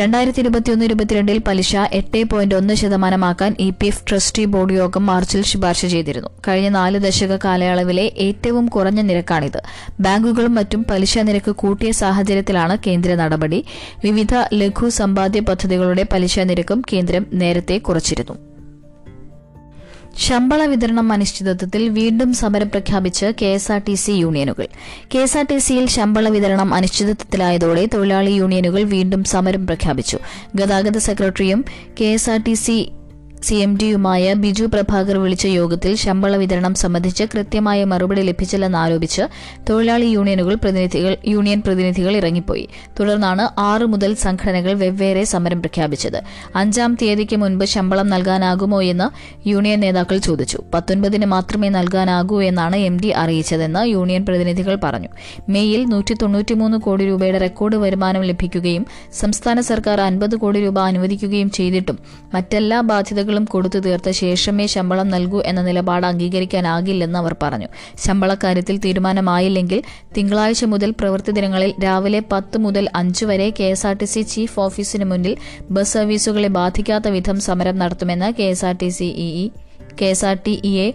രണ്ടായിരത്തി 0.00 0.40
ഇരുപത്തിയൊന്ന് 0.40 0.84
ഇരുപത്തിരണ്ടിൽ 0.84 1.38
പലിശ 1.38 1.76
എട്ട് 1.92 2.24
പോയിന്റ് 2.24 2.54
ഒന്ന് 2.54 2.74
ശതമാനമാക്കാൻ 2.74 3.56
E 3.60 3.70
P 3.70 3.86
F 3.86 4.02
trustee 4.10 4.44
board 4.44 4.72
യോഗം 4.72 5.06
മാർച്ചിൽ 5.06 5.42
ശുപാർശ 5.42 5.86
ചെയ്തിരുന്നു. 5.86 6.30
കഴിഞ്ഞ 6.48 6.68
നാല് 6.68 6.98
ദശക 6.98 7.36
കാലയളവിലെ 7.44 8.12
ഏറ്റവും 8.16 8.66
കുറഞ്ഞ 8.66 9.00
നിരക്കാണിത്. 9.00 9.60
ബാങ്കുകളും 10.00 10.54
മറ്റും 10.54 10.84
പലിശ 10.90 11.18
നിരക്ക് 11.18 11.50
കൂട്ടിയ 11.50 11.90
സാഹചര്യത്തിലാണ് 11.92 12.78
കേന്ദ്ര 12.86 13.14
നടപടി. 13.14 13.64
വിവിധ 14.04 14.34
ലഘു 14.54 14.88
സമ്പാദ്യ 14.88 15.40
പദ്ധതികളുടെ 15.40 16.06
പലിശ 16.12 16.38
നിരക്കും 16.40 16.82
കേന്ദ്രം 16.92 17.26
നേരത്തെ 17.32 17.78
കുറച്ചിരുന്നു. 17.78 18.55
ശമ്പള 20.18 20.64
വിതരണം 20.64 21.12
അനിശ്ചിതത്വത്തിൽ 21.12 21.88
വീണ്ടും 21.88 22.34
സമരം 22.34 22.70
പ്രഖ്യാപിച്ച് 22.70 23.32
K 23.42 23.46
S 23.46 23.72
R 23.72 23.80
T 23.88 23.94
C 23.94 24.12
യൂണിയനുകൾ. 24.12 24.66
കെ 25.14 25.18
എസ് 25.18 25.38
ആർ 25.38 25.46
ടി 25.50 25.58
സിയിൽ 25.58 25.86
ശമ്പള 25.86 26.28
വിതരണം 26.28 26.74
അനിശ്ചിതത്വത്തിലായതോടെ 26.74 27.88
തൊഴിലാളി 27.94 28.30
യൂണിയനുകൾ 28.30 28.82
വീണ്ടും 28.82 29.24
സമരം 29.24 29.66
പ്രഖ്യാപിച്ചു. 29.66 30.18
ഗതാഗത 30.54 30.98
സെക്രട്ടറിയും 30.98 31.64
K 32.00 32.04
S 32.04 32.30
R 32.30 32.42
T 32.42 32.54
C 32.54 32.88
C 33.42 33.54
M 33.54 33.76
ഡിയുമായ 33.76 34.34
Biju 34.34 34.64
Prabhakar 34.64 35.18
വിളിച്ച 35.18 35.46
യോഗത്തിൽ 35.46 35.94
ശമ്പള 35.94 36.36
വിതരണം 36.36 36.74
സംബന്ധിച്ച് 36.74 37.24
കൃത്യമായ 37.24 37.84
മറുപടി 37.84 38.22
ലഭിച്ചില്ലെന്ന് 38.22 38.78
ആരോപിച്ച് 38.78 39.22
തൊഴിലാളി 39.70 40.06
യൂണിയനുകൾ 40.06 40.54
പ്രതിനിധികൾ 40.54 41.16
യൂണിയൻ 41.26 41.62
പ്രതിനിധികൾ 41.66 42.16
ഇറങ്ങിപ്പോയി. 42.16 42.68
തുടർന്നാണ് 43.00 43.48
ആറ് 43.58 43.82
മുതൽ 43.82 44.14
സംഘടനകൾ 44.14 44.72
വെവ്വേറെ 44.72 45.24
സമരം 45.24 45.62
പ്രഖ്യാപിച്ചത്. 45.62 46.18
അഞ്ചാം 46.54 46.94
തീയതിക്ക് 46.94 47.36
മുൻപ് 47.36 47.64
ശമ്പളം 47.64 48.08
നൽകാനാകുമോ 48.08 48.82
എന്ന് 48.82 49.08
യൂണിയൻ 49.48 49.80
നേതാക്കൾ 49.80 50.18
ചോദിച്ചു. 50.18 50.58
പത്തൊൻപതിന് 50.74 51.26
മാത്രമേ 51.26 51.68
നൽകാനാകൂ 51.68 52.42
എന്നാണ് 52.42 52.76
എം 52.76 52.96
ഡി 52.96 53.08
അറിയിച്ചതെന്ന് 53.08 53.86
യൂണിയൻ 53.88 54.26
പ്രതിനിധികൾ 54.26 54.74
പറഞ്ഞു. 54.74 55.08
മേയിൽ 55.48 55.84
നൂറ്റി 55.84 56.14
തൊണ്ണൂറ്റിമൂന്ന് 56.14 56.78
കോടി 56.78 57.04
രൂപയുടെ 57.04 57.38
റെക്കോർഡ് 57.38 57.76
വരുമാനം 57.76 58.22
ലഭിക്കുകയും 58.22 58.86
സംസ്ഥാന 59.12 59.60
സർക്കാർ 59.60 60.00
അൻപത് 60.00 60.36
കോടി 60.36 60.64
രൂപ 60.64 60.78
അനുവദിക്കുകയും 60.80 61.50
ചെയ്തിട്ടും 61.50 61.98
മറ്റെല്ലാ 62.34 62.80
ബാധ്യതകളും 62.80 63.24
കൊടുത്തു 63.26 63.78
തീർത്ത 63.78 64.10
ശേഷമേ 64.10 64.66
ശമ്പളം 64.66 65.08
നൽകൂ 65.08 65.40
എന്ന 65.40 65.62
നിലപാട് 65.62 66.06
അംഗീകരിക്കാനാകില്ലെന്ന് 66.06 67.18
അവർ 67.18 67.36
പറഞ്ഞു. 67.42 67.68
ശമ്പളക്കാര്യത്തിൽ 68.06 68.78
തീരുമാനമായില്ലെങ്കിൽ 68.78 69.82
തിങ്കളാഴ്ച 70.16 70.64
മുതൽ 70.64 70.90
പ്രവൃത്തി 70.90 71.32
ദിനങ്ങളിൽ 71.32 71.74
രാവിലെ 71.84 72.22
പത്ത് 72.32 72.58
മുതൽ 72.58 72.88
അഞ്ച് 72.94 73.24
വരെ 73.24 73.50
K 73.50 73.62
S 73.62 73.86
R 73.86 73.96
T 73.96 74.04
C 74.04 74.22
chief 74.22 74.60
ഓഫീസിന് 74.60 75.04
മുന്നിൽ 75.04 75.36
ബസ് 75.70 75.92
സർവീസുകളെ 75.92 76.48
ബാധിക്കാത്ത 76.48 77.08
വിധം 77.08 77.40
സമരം 77.40 77.78
നടത്തുമെന്ന് 77.78 78.32
K 78.38 78.42
S 78.42 78.64
R 78.64 78.76
T 78.76 78.88
C 78.88 79.04
E 79.04 79.50
K 80.00 80.04
S 80.04 80.24
R 80.24 80.38
T 80.46 80.60
E 80.64 80.78
A 80.78 80.92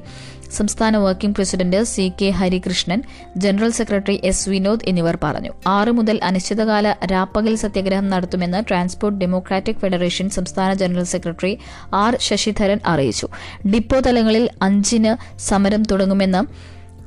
സംസ്ഥാന 0.57 0.97
working 0.97 1.35
president 1.35 1.83
C 1.83 2.11
K 2.21 2.29
Harikrishnan 2.29 3.03
general 3.37 3.71
secretary 3.71 4.19
S 4.23 4.49
Vinod 4.49 4.85
എന്നിവർ 4.87 5.17
പറഞ്ഞു. 5.23 5.51
ആറ് 5.67 5.91
മുതൽ 5.91 6.19
അനിശ്ചിതകാല 6.23 6.95
രാപ്പകൽ 7.11 7.55
സത്യാഗ്രഹം 7.55 8.09
നടത്തുമെന്ന് 8.09 8.63
ട്രാൻസ്പോർട്ട് 8.69 9.19
ഡെമോക്രാറ്റിക് 9.19 9.75
ഫെഡറേഷൻ 9.75 10.29
സംസ്ഥാന 10.29 10.73
ജനറൽ 10.73 11.03
സെക്രട്ടറി 11.03 11.57
ആർ 11.93 12.17
ശശിധരൻ 12.19 12.79
അറിയിച്ചു. 12.85 13.27
ഡിപ്പോ 13.73 13.99
തലങ്ങളിൽ 13.99 14.49
അഞ്ചിന് 14.61 15.39
സമരം 15.39 15.83
തുടങ്ങുമെന്ന് 15.83 16.43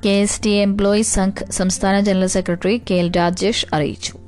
K 0.07 0.21
S 0.23 0.43
T 0.45 0.51
employees 0.51 1.15
Sangh 1.15 1.53
സംസ്ഥാന 1.53 2.01
general 2.01 2.27
secretary 2.27 2.83
K 2.91 2.95
L 2.95 3.11
Rajesh 3.17 3.67
അറിയിച്ചു. 3.73 4.24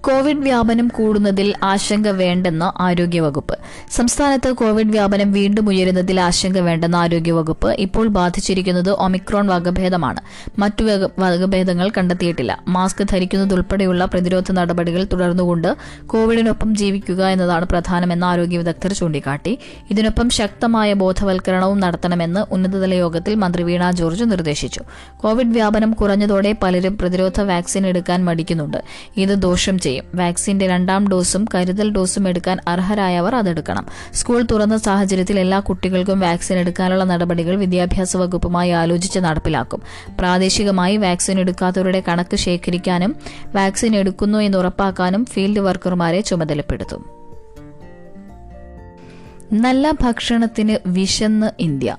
കോവിഡ് 0.00 0.36
വ്യാപനം 0.36 0.88
കൂടുന്നതിൽ 0.88 1.54
ആശങ്ക 1.62 2.08
വേണ്ടെന്ന് 2.08 2.82
ആരോഗ്യവകുപ്പ്. 2.82 3.58
സംസ്ഥാനത്ത് 3.90 4.52
കോവിഡ് 4.52 4.86
വ്യാപനം 4.86 5.32
വീണ്ടും 5.32 5.68
ഉയരുന്നതിൽ 5.68 6.20
ആശങ്ക 6.20 6.58
വേണ്ടെന്ന് 6.58 6.98
ആരോഗ്യവകുപ്പ് 6.98 7.72
ഇപ്പോൾ 7.78 8.06
ബാധിച്ചിരിക്കുന്നത് 8.06 8.90
ഒമിക്രോൺ 8.90 9.46
വകഭേദമാണ്. 9.46 10.20
മറ്റു 10.58 10.84
വകഭേദങ്ങൾ 11.18 11.90
കണ്ടെത്തിയിട്ടില്ല. 11.98 12.62
മാസ്ക് 12.68 13.04
ധരിക്കുന്നതുൾപ്പെടെയുള്ള 13.10 14.04
പ്രതിരോധ 14.04 14.52
നടപടികൾ 14.52 15.04
തുടർന്നുകൊണ്ട് 15.04 15.76
കോവിഡിനൊപ്പം 16.06 16.76
ജീവിക്കുക 16.76 17.26
എന്നതാണ് 17.26 17.64
പ്രധാനമെന്ന് 17.64 18.26
ആരോഗ്യ 18.26 18.58
വിദഗ്ധർ 18.58 18.92
ചൂണ്ടിക്കാട്ടി. 18.92 19.58
ഇതിനൊപ്പം 19.90 20.30
ശക്തമായ 20.30 20.92
ബോധവൽക്കരണവും 20.92 21.80
നടത്തണമെന്ന് 21.80 22.54
ഉന്നതതല 22.54 22.94
യോഗത്തിൽ 22.94 23.34
മന്ത്രി 23.34 23.62
വീണ 23.62 23.90
ജോർജ് 23.90 24.24
നിർദ്ദേശിച്ചു. 24.24 24.80
കോവിഡ് 25.16 25.54
വ്യാപനം 25.58 25.92
കുറഞ്ഞതോടെ 25.92 26.54
പലരും 26.62 26.98
പ്രതിരോധ 26.98 27.40
വാക്സിൻ 27.40 27.86
എടുക്കാൻ 27.86 28.24
മടിക്കുന്നുണ്ട്. 28.24 28.84
ഇത് 29.16 29.28
ദോഷം 29.28 29.78
വാക്സിന്റെ 30.14 30.66
രണ്ടാം 30.66 31.08
ഡോസും 31.08 31.46
കരുതൽ 31.54 31.90
ഡോസും 31.90 32.28
എടുക്കാൻ 32.28 32.58
അർഹരായവർ 32.68 33.34
അതെടുക്കണം. 33.34 33.86
സ്കൂൾ 34.14 34.46
തുറന്ന 34.50 34.76
സാഹചര്യത്തിൽ 34.76 35.40
എല്ലാ 35.40 35.60
കുട്ടികൾക്കും 35.60 36.20
വാക്സിൻ 36.20 36.58
എടുക്കാനുള്ള 36.58 37.04
നടപടികൾ 37.04 37.56
വിദ്യാഭ്യാസ 37.56 38.16
വകുപ്പുമായി 38.16 38.70
ആലോചിച്ച് 38.70 39.18
നടപ്പിലാക്കും. 39.18 39.82
പ്രാദേശികമായി 40.18 40.96
വാക്സിൻ 40.96 41.40
എടുക്കാത്തവരുടെ 41.40 42.02
കണക്ക് 42.08 42.36
ശേഖരിക്കാനും 42.36 43.16
വാക്സിൻ 43.54 43.96
എടുക്കുന്നു 43.96 44.38
എന്ന് 44.38 44.58
ഉറപ്പാക്കാനും 44.58 45.24
ഫീൽഡ് 45.24 45.60
വർക്കർമാരെ 45.60 46.20
ചുമതലപ്പെടുത്തും. 46.20 47.18
നല്ല 49.52 49.90
ഭക്ഷണത്തിന് 49.90 50.76
വിശന്ന് 50.86 51.50
ഇന്ത്യ. 51.58 51.96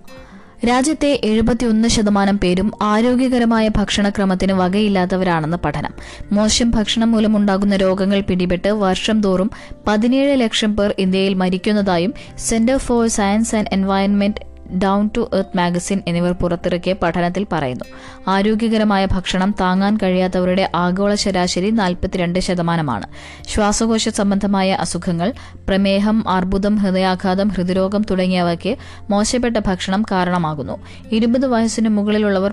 രാജ്യത്തെ 0.68 1.20
എഴുപത്തിയൊന്ന് 1.24 1.88
ശതമാനം 1.88 2.38
പേരും 2.38 2.72
ആരോഗ്യകരമായ 2.82 3.68
ഭക്ഷണക്രമത്തിന് 3.68 4.54
വകയില്ലാത്തവരാണെന്ന് 4.54 5.58
പഠനം. 5.58 5.94
മോശം 6.32 6.72
ഭക്ഷണം 6.72 7.12
മൂലമുണ്ടാകുന്ന 7.12 7.76
രോഗങ്ങൾ 7.76 8.22
പിടിപെട്ട് 8.22 8.68
വർഷം 8.70 9.22
തോറും 9.22 9.52
പതിനേഴ് 9.88 10.42
ലക്ഷം 10.42 10.76
പേർ 10.76 10.96
ഇന്ത്യയിൽ 11.00 11.34
മരിക്കുന്നതായും 11.34 12.14
centre 12.38 12.78
for 12.78 13.08
science 13.08 13.56
and 13.56 13.68
environment 13.72 14.49
down 14.78 15.10
to 15.16 15.30
earth 15.34 15.58
magazine 15.58 16.02
എന്നിവർ 16.08 16.32
പുറത്തിറക്കിയ 16.32 16.94
പഠനത്തിൽ 16.94 17.46
പറയുന്നു. 17.52 17.86
ആരോഗ്യകരമായ 18.28 19.06
ഭക്ഷണം 19.06 19.56
താങ്ങാൻ 19.62 19.98
കഴിയാത്തവരുടെ 20.04 20.70
ആഗോള 20.76 21.14
ശരാശരി 21.16 21.70
നാൽപ്പത്തിരണ്ട് 21.70 22.40
ശതമാനമാണ്. 22.40 23.08
ശ്വാസകോശ 23.48 24.10
സംബന്ധമായ 24.10 24.72
അസുഖങ്ങൾ 24.72 25.34
പ്രമേഹം 25.68 26.30
അർബുദം 26.30 26.76
ഹൃദയാഘാതം 26.76 27.48
ഹൃദ്രോഗം 27.48 28.02
തുടങ്ങിയവയ്ക്ക് 28.12 28.78
മോശപ്പെട്ട 29.10 29.58
ഭക്ഷണം 29.58 30.06
കാരണമാകുന്നു. 30.12 30.78
ഇരുപത് 31.12 31.46
വയസ്സിന് 31.46 31.90
മുകളിലുള്ളവർ 31.90 32.52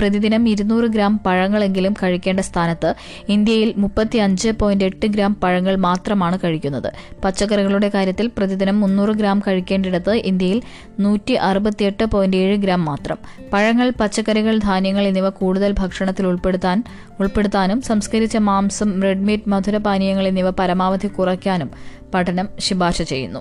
പ്രതിദിനം 0.00 0.48
ഇരുന്നൂറ് 0.48 0.84
ഗ്രാം 0.84 1.20
പഴങ്ങളെങ്കിലും 1.26 1.94
കഴിക്കേണ്ട 2.02 2.40
സ്ഥാനത്ത് 2.40 2.94
ഇന്ത്യയിൽ 3.28 3.74
മുപ്പത്തി 3.76 4.18
അഞ്ച് 4.18 4.48
പോയിന്റ് 4.48 4.84
എട്ട് 4.84 5.06
ഗ്രാം 5.06 5.34
പഴങ്ങൾ 5.34 5.76
മാത്രമാണ് 5.76 6.38
കഴിക്കുന്നത്. 6.44 6.92
പച്ചക്കറികളുടെ 7.24 7.90
കാര്യത്തിൽ 7.94 8.30
പ്രതിദിനം 8.38 8.80
മുന്നൂറ് 8.80 9.08
ഗ്രാം 9.08 9.42
കഴിക്കേണ്ടിടത്ത് 9.48 10.10
ഇന്ത്യയിൽ 10.10 10.62
നൂറ്റി 11.00 11.34
അറുപത്തിയെട്ട് 11.44 12.04
പോയിന്റ് 12.04 12.36
ഏഴ് 12.36 12.56
ഗ്രാം 12.56 12.84
മാത്രം. 12.84 13.18
പഴങ്ങൾ 13.52 13.92
പച്ചക്കറികൾ 14.00 14.58
ധാന്യങ്ങൾ 14.58 15.06
എന്നിവ 15.06 15.28
കൂടുതൽ 15.28 15.74
ഭക്ഷണത്തിൽ 15.78 16.26
ഉൾപ്പെടുത്താൻ 16.26 16.84
ഉൾപ്പെടുത്താനും 17.20 17.82
സംസ്കരിച്ച 17.82 18.36
മാംസം 18.36 19.02
റെഡ് 19.02 19.24
മീറ്റ് 19.24 19.48
മധുരപാനീയങ്ങൾ 19.48 20.28
എന്നിവ 20.28 20.50
പരമാവധി 20.50 21.06
കുറയ്ക്കാനും 21.06 21.70
പഠനം 22.14 22.48
ശുപാർശ 22.58 23.02
ചെയ്യുന്നു. 23.02 23.40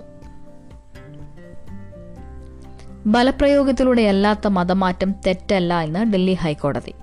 ബലപ്രയോഗത്തിലൂടെയല്ലാത്ത 3.06 4.48
മതമാറ്റം 4.48 5.16
തെറ്റല്ല 5.28 5.80
എന്ന് 5.80 6.14
ഡൽഹി 6.14 6.34
ഹൈക്കോടതി. 6.34 6.94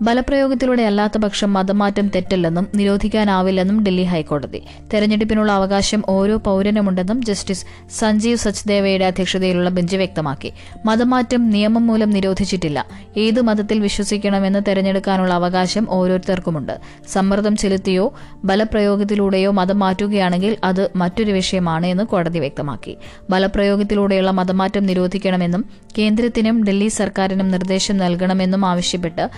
ബലപ്രയോഗത്തിലൂടെ 0.00 0.82
അല്ലാത്ത 0.82 1.18
പക്ഷം 1.18 1.52
മതമാറ്റം 1.52 2.08
തെറ്റല്ലെന്നും 2.08 2.66
നിരോധിക്കാനാവില്ലെന്നും 2.74 3.84
ഡൽഹി 3.84 4.04
ഹൈക്കോടതി. 4.04 4.62
തെരഞ്ഞെടുപ്പിനുള്ള 4.94 5.52
അവകാശം 5.52 6.02
ഓരോ 6.08 6.36
പൌരനുമുണ്ടെന്നും 6.36 7.24
ജസ്റ്റിസ് 7.24 7.66
സഞ്ജീവ് 7.90 8.36
സച്ദേവയുടെ 8.36 9.04
അധ്യക്ഷതയിലുള്ള 9.04 9.70
ബെഞ്ച് 9.70 9.96
വ്യക്തമാക്കി. 9.96 10.52
മതമാറ്റം 10.84 11.50
നിയമം 11.50 11.86
മൂലം 11.86 12.10
നിരോധിച്ചിട്ടില്ല. 12.10 12.86
ഏത് 13.16 13.40
മതത്തിൽ 13.40 13.80
വിശ്വസിക്കണമെന്ന് 13.80 14.58
തെരഞ്ഞെടുക്കാനുള്ള 14.68 15.34
അവകാശം 15.34 15.86
ഓരോരുത്തർക്കുമുണ്ട്. 15.90 16.80
സമ്മർദ്ദം 17.08 17.56
ചെലുത്തിയോ 17.56 18.14
ബലപ്രയോഗത്തിലൂടെയോ 18.44 19.50
മതം 19.50 19.78
മാറ്റുകയാണെങ്കിൽ 19.78 20.56
അത് 20.64 20.90
മറ്റൊരു 20.96 21.32
വിഷയമാണ് 21.32 21.86
എന്ന് 21.86 22.04
കോടതി 22.04 22.38
വ്യക്തമാക്കി. 22.38 22.96
ബലപ്രയോഗത്തിലൂടെയുള്ള 23.30 24.30
മതമാറ്റം 24.30 24.86
നിരോധിക്കണമെന്നും 24.86 25.64
കേന്ദ്രത്തിനും 25.98 26.64
ഡൽഹി 26.64 26.88
സർക്കാരിനും 26.88 27.50
നിർദ്ദേശം 27.50 27.96
നൽകണമെന്നും 27.96 28.66
ആവശ്യപ്പെട്ട് 28.66 29.30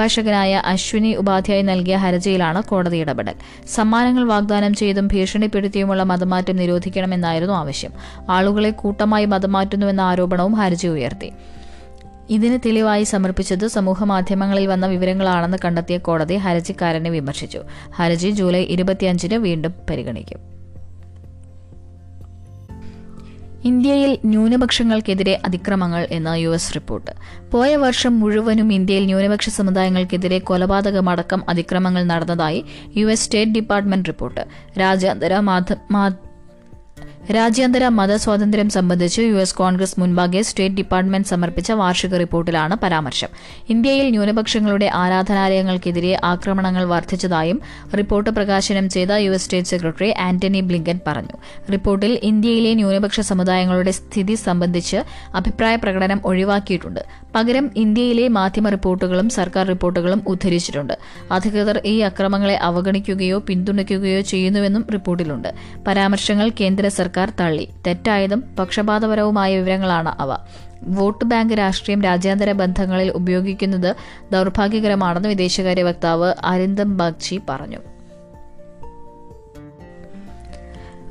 അഭിഭാഷകനായ 0.00 0.62
അശ്വിനി 0.64 1.14
ഉപാധ്യായ 1.14 1.62
നൽകിയ 1.62 1.96
ഹർജിയിലാണ് 1.96 2.62
കോടതി 2.62 2.96
ഇടപെടൽ. 2.96 3.34
സമ്മാനങ്ങൾ 3.74 4.24
വാഗ്ദാനം 4.24 4.74
ചെയ്തും 4.74 5.06
ഭീഷണിപ്പെടുത്തിയുമുള്ള 5.06 6.02
മതമാറ്റം 6.02 6.56
നിരോധിക്കണമെന്നായിരുന്നു 6.56 7.54
ആവശ്യം. 7.54 7.90
ആളുകളെ 8.30 8.70
കൂട്ടമായി 8.70 9.24
മതമാറ്റുന്നുവെന്ന 9.24 10.00
ആരോപണവും 10.00 10.54
ഹർജി 10.54 10.86
ഉയർത്തി. 10.86 11.32
ഇതിന് 12.30 12.58
തെളിവായി 12.66 13.04
സമർപ്പിച്ചത് 13.04 13.66
സമൂഹമാധ്യമങ്ങളിൽ 13.66 14.66
വന്ന 14.66 14.86
വിവരങ്ങളാണെന്ന് 14.86 15.58
കണ്ടെത്തിയ 15.64 15.98
കോടതി 15.98 16.34
ഹർജിക്കാരനെ 16.36 17.10
വിമർശിച്ചു. 17.10 17.60
ഹർജി 17.96 18.30
ജൂലൈ 18.30 18.62
ഇരുപത്തിയഞ്ചിന് 18.64 19.34
വീണ്ടും 19.34 19.74
പരിഗണിക്കും. 19.90 20.59
ഇന്ത്യയിൽ 23.64 24.18
ന്യൂനപക്ഷങ്ങൾക്കെതിരെ 24.24 25.40
അതിക്രമങ്ങൾ 25.44 26.08
എന്ന 26.10 26.28
യു 26.28 26.48
എസ് 26.48 26.74
റിപ്പോർട്ട്. 26.74 27.10
പോയ 27.50 27.76
വർഷം 27.76 28.20
മുഴുവനും 28.20 28.72
ഇന്ത്യയിൽ 28.72 29.04
ന്യൂനപക്ഷ 29.04 29.48
സമുദായങ്ങൾക്കെതിരെ 29.48 30.38
കൊലപാതകമടക്കം 30.38 31.42
അതിക്രമങ്ങൾ 31.48 32.04
നടന്നതായി 32.04 32.64
U 32.96 33.06
S 33.06 33.24
state 33.24 33.52
department 33.52 34.08
report. 34.08 34.46
രാജ്യാന്തര 34.80 35.40
രാജ്യാന്തര 37.28 37.88
മതസ്വാതന്ത്ര്യം 37.88 38.68
സംബന്ധിച്ച് 38.70 39.22
യു 39.22 39.34
എസ് 39.34 39.54
കോൺഗ്രസ് 39.54 40.00
മുൻപാകെ 40.00 40.42
സ്റ്റേറ്റ് 40.42 40.74
ഡിപ്പാർട്ട്മെന്റ് 40.74 41.28
സമർപ്പിച്ച 41.28 41.72
വാർഷിക 41.72 42.16
റിപ്പോർട്ടിലാണ് 42.16 42.74
പരാമർശം. 42.74 43.28
ഇന്ത്യയിൽ 43.68 44.10
ന്യൂനപക്ഷങ്ങളുടെ 44.10 44.90
ആരാധനാലയങ്ങൾക്കെതിരെ 44.94 46.20
ആക്രമണങ്ങൾ 46.24 46.84
വർദ്ധിച്ചതായും 46.84 47.60
റിപ്പോർട്ട് 47.96 48.30
പ്രകാശനം 48.30 48.88
ചെയ്ത 48.88 49.10
U 49.12 49.30
S 49.30 49.42
state 49.42 49.68
secretary 49.68 50.14
Antony 50.18 50.60
Blinken 50.60 51.00
പറഞ്ഞു. 51.06 51.36
റിപ്പോർട്ടിൽ 51.72 52.20
ഇന്ത്യയിലെ 52.22 52.74
ന്യൂനപക്ഷ 52.74 53.20
സമുദായങ്ങളുടെ 53.20 53.90
സ്ഥിതി 53.90 54.34
സംബന്ധിച്ച് 54.34 54.96
അഭിപ്രായ 55.34 55.76
പ്രകടനം 55.76 56.20
ഒഴിവാക്കിയിട്ടുണ്ട്. 56.24 57.00
പകരം 57.34 57.70
ഇന്ത്യയിലെ 57.76 58.28
മാധ്യമ 58.28 58.68
റിപ്പോർട്ടുകളും 58.68 59.30
സർക്കാർ 59.30 59.66
റിപ്പോർട്ടുകളും 59.66 60.22
ഉദ്ധരിച്ചിട്ടുണ്ട്. 60.26 60.98
അധികൃതർ 61.30 61.82
ഈ 61.86 62.00
അക്രമങ്ങളെ 62.00 62.56
അവഗണിക്കുകയോ 62.56 63.38
പിന്തുണയ്ക്കുകയോ 63.38 64.20
ചെയ്യുന്നുവെന്നും 64.20 64.86
റിപ്പോർട്ടിലുണ്ട്. 64.92 65.54
പരാമർശങ്ങൾ 65.86 66.50
കേന്ദ്ര 66.60 66.88
സർക്കാർ 66.88 67.08
തള്ളി. 67.18 67.68
തെറ്റായതും 67.86 68.44
പക്ഷപാതപരവുമായ 68.58 69.56
വിവരങ്ങളാണ് 69.56 70.08
അവ. 70.08 70.38
വോട്ട് 70.82 71.24
ബാങ്ക് 71.24 71.58
രാഷ്ട്രീയം 71.58 72.02
രാജ്യാന്തര 72.02 72.52
ബന്ധങ്ങളിൽ 72.52 73.10
ഉപയോഗിക്കുന്നത് 73.10 73.96
ദൗർഭാഗ്യകരമാണെന്ന് 74.32 75.28
വിദേശകാര്യ 75.28 75.82
വക്താവ് 75.82 76.34
അരിന്ദം 76.44 76.96
ബാഗ്ചി 76.96 77.40
പറഞ്ഞു. 77.48 77.78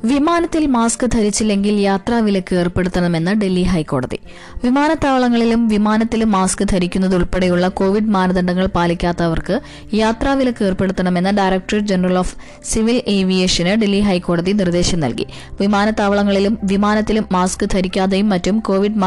വിമാനത്തിൽ 0.04 0.66
മാസ്ക് 0.66 1.06
ധരിച്ചില്ലെങ്കിൽ 1.06 1.74
യാത്രാവിലക്ക് 1.80 2.56
ഏർപ്പെടുത്തണമെന്ന് 2.56 3.30
ഡൽഹി 3.40 3.62
ഹൈക്കോടതി. 3.62 4.18
വിമാനത്താവളങ്ങളിലും 4.64 5.68
വിമാനത്തിലും 5.68 6.30
മാസ്ക് 6.32 6.64
ധരിക്കുന്നതുൾപ്പെടെയുള്ള 6.64 7.68
കോവിഡ് 7.68 8.12
മാനദണ്ഡങ്ങൾ 8.14 8.66
പാലിക്കാത്തവർക്ക് 8.66 9.56
യാത്രാവിലക്ക് 9.94 10.64
ഏർപ്പെടുത്തണമെന്ന് 10.64 11.30
ഡയറക്ടറേറ്റ് 11.30 11.86
ജനറൽ 11.86 12.18
ഓഫ് 12.18 12.34
സിവിൽ 12.64 13.02
ഏവിയേഷന് 13.06 13.74
ഡൽഹി 13.82 14.00
ഹൈക്കോടതി 14.00 14.52
നിർദ്ദേശം 14.52 15.00
നൽകി. 15.00 15.26
വിമാനത്താവളങ്ങളിലും 15.60 16.58
വിമാനത്തിലും 16.64 17.26
മാസ്ക് 17.32 17.66
ധരിക്കാതെയും 17.74 18.28
മറ്റും 18.28 18.58
കോവിഡ് 18.60 18.98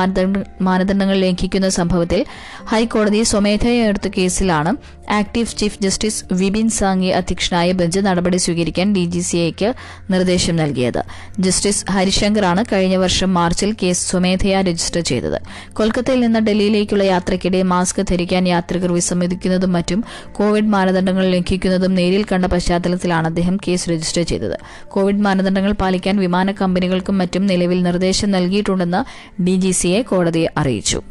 മാനദണ്ഡങ്ങൾ 0.62 1.16
ലംഘിക്കുന്ന 1.16 1.70
സംഭവത്തിൽ 1.70 2.26
ഹൈക്കോടതി 2.66 3.24
സ്വമേധയാ 3.24 3.94
കേസിലാണ് 4.20 4.74
active 5.12 5.58
chief 5.58 5.80
justice 5.84 6.26
Vipin 6.34 6.70
Sanghi 6.70 7.10
അധ്യക്ഷനായ 7.22 7.72
ബെഞ്ച് 7.72 8.00
നടപടി 8.00 8.38
സ്വീകരിക്കാൻ 8.38 8.94
ഡിജിസിഐക്ക് 8.94 9.70
നിർദ്ദേശം 10.12 10.56
നൽകിയത്. 10.84 11.04
ജസ്റ്റിസ് 11.40 11.92
ഹരിശങ്കറാണ് 11.92 12.66
കഴിഞ്ഞ 12.74 12.96
വർഷം 12.96 13.34
മാർച്ചിൽ 13.34 13.76
കേസ് 13.84 14.12
സ്വമേധയാ 14.12 14.62
രജിസ്റ്റർ 14.62 15.02
ചെയ്തത്. 15.02 15.42
കൊൽക്കത്തയിൽ 15.74 16.20
നിന്ന് 16.20 16.40
ഡൽഹിയിലേക്കുള്ള 16.40 17.04
യാത്രയ്ക്കിടെ 17.04 17.64
മാസ്ക് 17.64 18.02
ധരിക്കാൻ 18.02 18.48
യാത്രികർ 18.48 18.94
വിസമ്മതിക്കുന്നതും 18.94 19.72
മറ്റും 19.74 20.04
കോവിഡ് 20.32 20.66
മാനദണ്ഡങ്ങൾ 20.66 21.32
ലംഘിക്കുന്നതും 21.32 21.96
നേരിൽ 21.96 22.24
കണ്ട 22.24 22.46
പശ്ചാത്തലത്തിലാണ് 22.46 23.28
അദ്ദേഹം 23.28 23.58
കേസ് 23.58 23.90
രജിസ്റ്റർ 23.90 24.24
ചെയ്തത്. 24.24 24.58
കോവിഡ് 24.88 25.22
മാനദണ്ഡങ്ങൾ 25.22 25.72
പാലിക്കാൻ 25.72 26.18
വിമാന 26.18 26.52
കമ്പനികൾക്കും 26.52 27.18
മറ്റും 27.18 27.48
നിലവിൽ 27.48 27.84
നിർദ്ദേശം 27.84 28.32
നൽകിയിട്ടുണ്ടെന്ന് 28.32 29.42
ഡിജിസിയെ 29.42 30.02
കോടതിയെ 30.02 30.48
അറിയിച്ചു. 30.58 31.02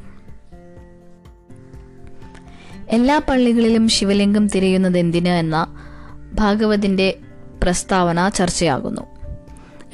എല്ലാ 2.88 3.18
പള്ളികളിലും 3.18 3.88
ശിവലിംഗം 3.88 4.48
തിരയുന്നത് 4.48 4.98
എന്തിന് 4.98 5.28
എന്ന 5.28 5.66
ഭാഗവതിന്റെ 6.34 7.18
പ്രസ്താവന 7.62 8.28
ചർച്ചയാകുന്നു. 8.28 9.11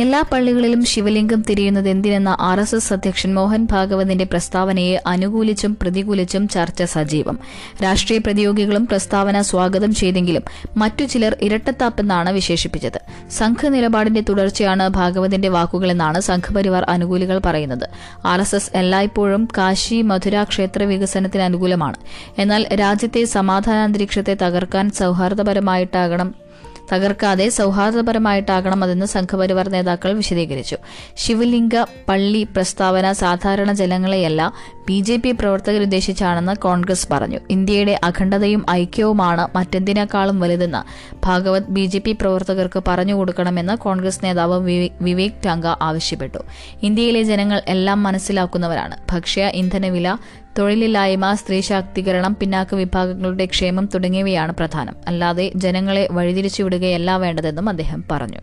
എല്ലാ 0.00 0.24
പള്ളികളിലും 0.32 0.84
ശിവലിംഗം 0.84 1.44
തിരിയുന്നത് 1.50 1.88
എന്തിനെന്ന 1.88 2.36
ആർ 2.40 2.60
എസ് 2.60 2.74
എസ് 2.74 2.92
അധ്യക്ഷൻ 2.92 3.34
മോഹൻ 3.34 3.68
ഭാഗവതിന്റെ 3.70 4.24
പ്രസ്താവനയെ 4.24 5.00
അനുകൂലിച്ചും 5.06 5.78
പ്രതികൂലിച്ചും 5.82 6.48
ചർച്ച 6.48 6.82
സജീവം. 6.82 7.38
രാഷ്ട്രീയ 7.84 8.18
പ്രതിയോഗികളും 8.18 8.86
പ്രസ്താവന 8.86 9.40
സ്വാഗതം 9.40 9.94
ചെയ്തെങ്കിലും 9.94 10.42
മറ്റു 10.76 11.04
ചിലർ 11.04 11.36
ഇരട്ടത്താപ്പെന്നാണ് 11.42 12.30
വിശേഷിപ്പിച്ചത്. 12.30 13.00
സംഘ 13.30 13.68
നിലപാടിന്റെ 13.68 14.20
തുടർച്ചയാണ് 14.20 14.88
ഭാഗവതിന്റെ 14.88 15.48
വാക്കുകളെന്നാണ് 15.48 16.20
സംഘപരിവാർ 16.20 16.84
അനുകൂലികൾ 16.88 17.38
പറയുന്നത്. 17.38 17.88
ആർ 18.24 18.40
എസ് 18.40 18.54
എസ് 18.54 18.70
എല്ലായ്പ്പോഴും 18.74 19.48
കാശി 19.58 20.02
മധുര 20.02 20.42
ക്ഷേത്ര 20.42 20.82
വികസനത്തിന് 20.82 21.42
അനുകൂലമാണ്. 21.42 21.96
എന്നാൽ 22.38 22.66
രാജ്യത്തെ 22.74 23.24
സമാധാന 23.24 23.76
അന്തരീക്ഷത്തെ 23.76 24.36
തകർക്കാൻ 24.42 24.90
സൗഹാർദ്ദപരമായിട്ടാകണം 24.90 26.47
തകർക്കാതെ 26.92 27.49
സൗഹാർദ്ദപരമായിട്ടാകണം 27.49 28.85
അതെന്ന് 28.85 29.07
സംഘപരിവാർ 29.07 29.68
നേതാക്കൾ 29.68 30.12
വിശദീകരിച്ചു. 30.12 30.76
ശിവലിംഗ 31.16 31.85
പള്ളി 32.09 32.42
പ്രസ്താവന 32.42 33.12
സാധാരണ 33.12 33.73
ജനങ്ങളെയല്ല 33.73 34.52
ബി 34.88 35.00
ജെ 35.00 35.16
പി 35.16 35.33
പ്രവർത്തകരുദ്ദേശിച്ചാണെന്ന് 35.33 36.57
കോൺഗ്രസ് 36.57 37.09
പറഞ്ഞു. 37.11 37.38
ഇന്ത്യയുടെ 37.50 38.00
അഖണ്ഡതയും 38.04 38.66
ഐക്യവുമാണ് 38.71 39.49
മറ്റെന്തിനേക്കാളും 39.57 40.40
വലുതെന്ന് 40.40 41.12
ഭാഗവത് 41.25 41.62
ബി 41.68 41.87
ജെ 41.87 41.99
പി 41.99 42.12
പ്രവർത്തകർക്ക് 42.12 42.83
പറഞ്ഞുകൊടുക്കണമെന്ന് 42.88 43.76
കോൺഗ്രസ് 43.76 44.21
നേതാവ് 44.25 44.61
വിവേക് 45.00 45.33
ടാങ്ക 45.47 45.66
ആവശ്യപ്പെട്ടു. 45.66 46.38
ഇന്ത്യയിലെ 46.83 47.23
ജനങ്ങൾ 47.23 47.62
എല്ലാം 47.68 48.02
മനസ്സിലാക്കുന്നവരാണ്. 48.02 48.97
ഭക്ഷ്യ 49.12 49.50
ഇന്ധനവില 49.54 50.16
തൊഴിലില്ലായ്മ 50.58 51.34
സ്ത്രീ 51.34 51.60
ശാക്തീകരണം 51.60 52.36
പിന്നാക്ക 52.40 52.74
വിഭാഗങ്ങളുടെ 52.74 53.46
ക്ഷേമം 53.46 53.88
തുടങ്ങിയവയാണ് 53.94 54.52
പ്രധാനം. 54.52 54.94
അല്ലാതെ 55.06 55.52
ജനങ്ങളെ 55.56 56.08
വഴിതിരിച്ചുവിടുകയല്ല 56.10 57.16
വേണ്ടതെന്നും 57.16 57.68
അദ്ദേഹം 57.68 58.04
പറഞ്ഞു. 58.10 58.38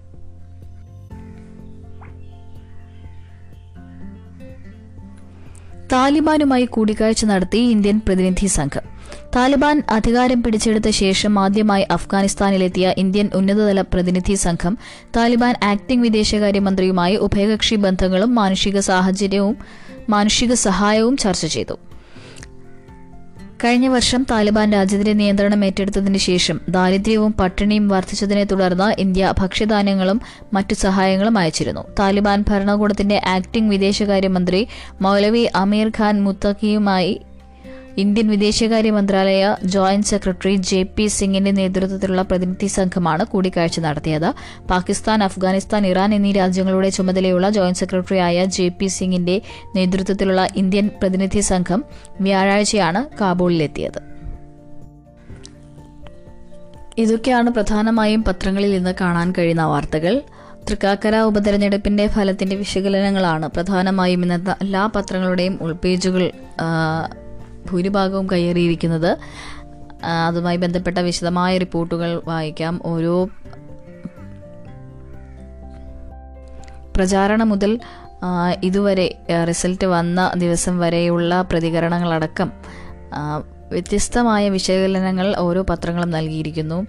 താലിബാനുമായി 5.94 6.66
കൂടിക്കാഴ്ച 6.66 7.26
നടത്തി 7.26 7.58
ഇന്ത്യൻ 7.58 8.02
പ്രതിനിധി 8.08 8.48
സംഘം. 8.48 8.82
താലിബാൻ 9.36 9.84
അധികാരം 9.90 10.44
പിടിച്ചെടുത്ത 10.44 10.90
ശേഷം 10.90 11.40
ആദ്യമായി 11.40 11.88
അഫ്ഗാനിസ്ഥാനിലെത്തിയ 11.92 12.94
ഇന്ത്യൻ 12.98 13.30
ഉന്നതതല 13.36 13.82
പ്രതിനിധി 13.82 14.34
സംഘം 14.34 14.78
താലിബാൻ 15.18 15.56
ആക്ടിംഗ് 15.64 16.04
വിദേശകാര്യമന്ത്രിയുമായി 16.04 17.16
ഉഭയകക്ഷി 17.16 17.76
ബന്ധങ്ങളും 17.76 18.36
മാനുഷിക 18.36 18.80
സാഹചര്യവും 18.80 19.58
മാനുഷിക 20.10 20.54
സഹായവും 20.54 21.18
ചർച്ച 21.18 21.46
ചെയ്തു. 21.46 21.78
കഴിഞ്ഞ 23.66 23.88
വർഷം 23.88 24.26
താലിബാൻ 24.32 24.72
രാജ്യത്തിന്റെ 24.72 25.14
നിയന്ത്രണം 25.14 25.66
ഏറ്റെടുത്തതിന് 25.66 26.18
ശേഷം 26.18 26.60
ദാരിദ്ര്യവും 26.70 27.32
പട്ടിണിയും 27.32 27.88
വർദ്ധിച്ചതിനെ 27.88 28.44
തുടർന്ന് 28.44 28.94
ഇന്ത്യ 29.00 29.34
ഭക്ഷ്യധാന്യങ്ങളും 29.40 30.22
മറ്റു 30.54 30.74
സഹായങ്ങളും 30.74 31.38
അയച്ചിരുന്നു. 31.38 31.84
താലിബാൻ 32.00 32.46
ഭരണകൂടത്തിന്റെ 32.50 33.22
ആക്ടിംഗ് 33.28 33.70
വിദേശകാര്യമന്ത്രി 33.70 34.62
മൗലവി 35.02 35.50
അമീർ 35.56 35.88
ഖാൻ 35.90 36.24
മുത്തഖിയുമായി 36.24 37.14
ഇന്ത്യൻ 37.98 38.28
വിദേശകാര്യ 38.28 38.92
മന്ത്രാലയ 38.92 39.56
ജോയിന്റ് 39.64 40.06
സെക്രട്ടറി 40.06 40.56
ജെ 40.56 40.84
പി 40.84 41.08
സിംഗിന്റെ 41.08 41.52
നേതൃത്വത്തിലുള്ള 41.52 42.22
പ്രതിനിധി 42.22 42.68
സംഘമാണ് 42.68 43.24
കൂടിക്കാഴ്ച 43.24 43.80
നടത്തിയത്. 43.80 44.34
പാകിസ്ഥാൻ 44.70 45.24
അഫ്ഗാനിസ്ഥാൻ 45.24 45.88
ഇറാൻ 45.88 46.16
എന്നീ 46.16 46.32
രാജ്യങ്ങളുടെ 46.32 46.90
ചുമതലയുള്ള 46.90 47.50
ജോയിന്റ് 47.50 47.78
സെക്രട്ടറിയായ 47.78 48.46
ജെ 48.46 48.68
പി 48.68 48.86
സിംഗിന്റെ 48.86 49.42
നേതൃത്വത്തിലുള്ള 49.76 50.48
ഇന്ത്യൻ 50.56 50.90
പ്രതിനിധി 51.02 51.40
സംഘം 51.40 51.84
വ്യാഴാഴ്ചയാണ് 52.22 53.06
കാബൂളിലെത്തിയത്. 53.22 54.00
ഇതൊക്കെയാണ് 56.98 57.50
പ്രധാനമായും 57.50 58.24
പത്രങ്ങളിൽ 58.24 58.76
ഇന്ന് 58.76 58.94
കാണാൻ 59.02 59.34
കഴിയുന്ന 59.38 59.66
വാർത്തകൾ. 59.66 60.22
തൃക്കാക്കര 60.70 61.16
ഉപതെരഞ്ഞെടുപ്പിന്റെ 61.20 62.08
ഫലത്തിന്റെ 62.08 62.56
വിശകലനങ്ങളാണ് 62.56 63.48
പ്രധാനമായും 63.48 64.22
ഇന്നത്തെ 64.22 64.52
എല്ലാ 64.62 64.86
പത്രങ്ങളുടെയും 64.96 65.60
ഉൾപേജുകൾ 65.62 66.32
ഭൂരിഭാഗവും 67.72 68.28
കയറിയിരിക്കുന്നത് 68.32 69.18
അതുമായി 70.28 70.58
ബന്ധപ്പെട്ട 70.58 70.98
വിശദമായ 70.98 71.58
റിപ്പോർട്ടുകൾ 71.58 72.22
വായിക്കാം. 72.26 72.82
ഓരോ 72.86 73.30
പ്രചാരണം 76.96 77.50
മുതൽ 77.50 77.80
ഇതുവരെ 78.64 79.18
റിസൾട്ട് 79.48 79.86
വന്ന 79.86 80.32
ദിവസം 80.38 80.80
വരെയുള്ള 80.80 81.42
പ്രതികരണങ്ങളടക്കം 81.42 82.52
വ്യത്യസ്തമായ 83.72 84.50
വിശകലനങ്ങൾ 84.50 85.36
ഓരോ 85.38 85.62
പത്രങ്ങളും 85.62 86.12
നൽകിയിരിക്കുന്നു. 86.12 86.88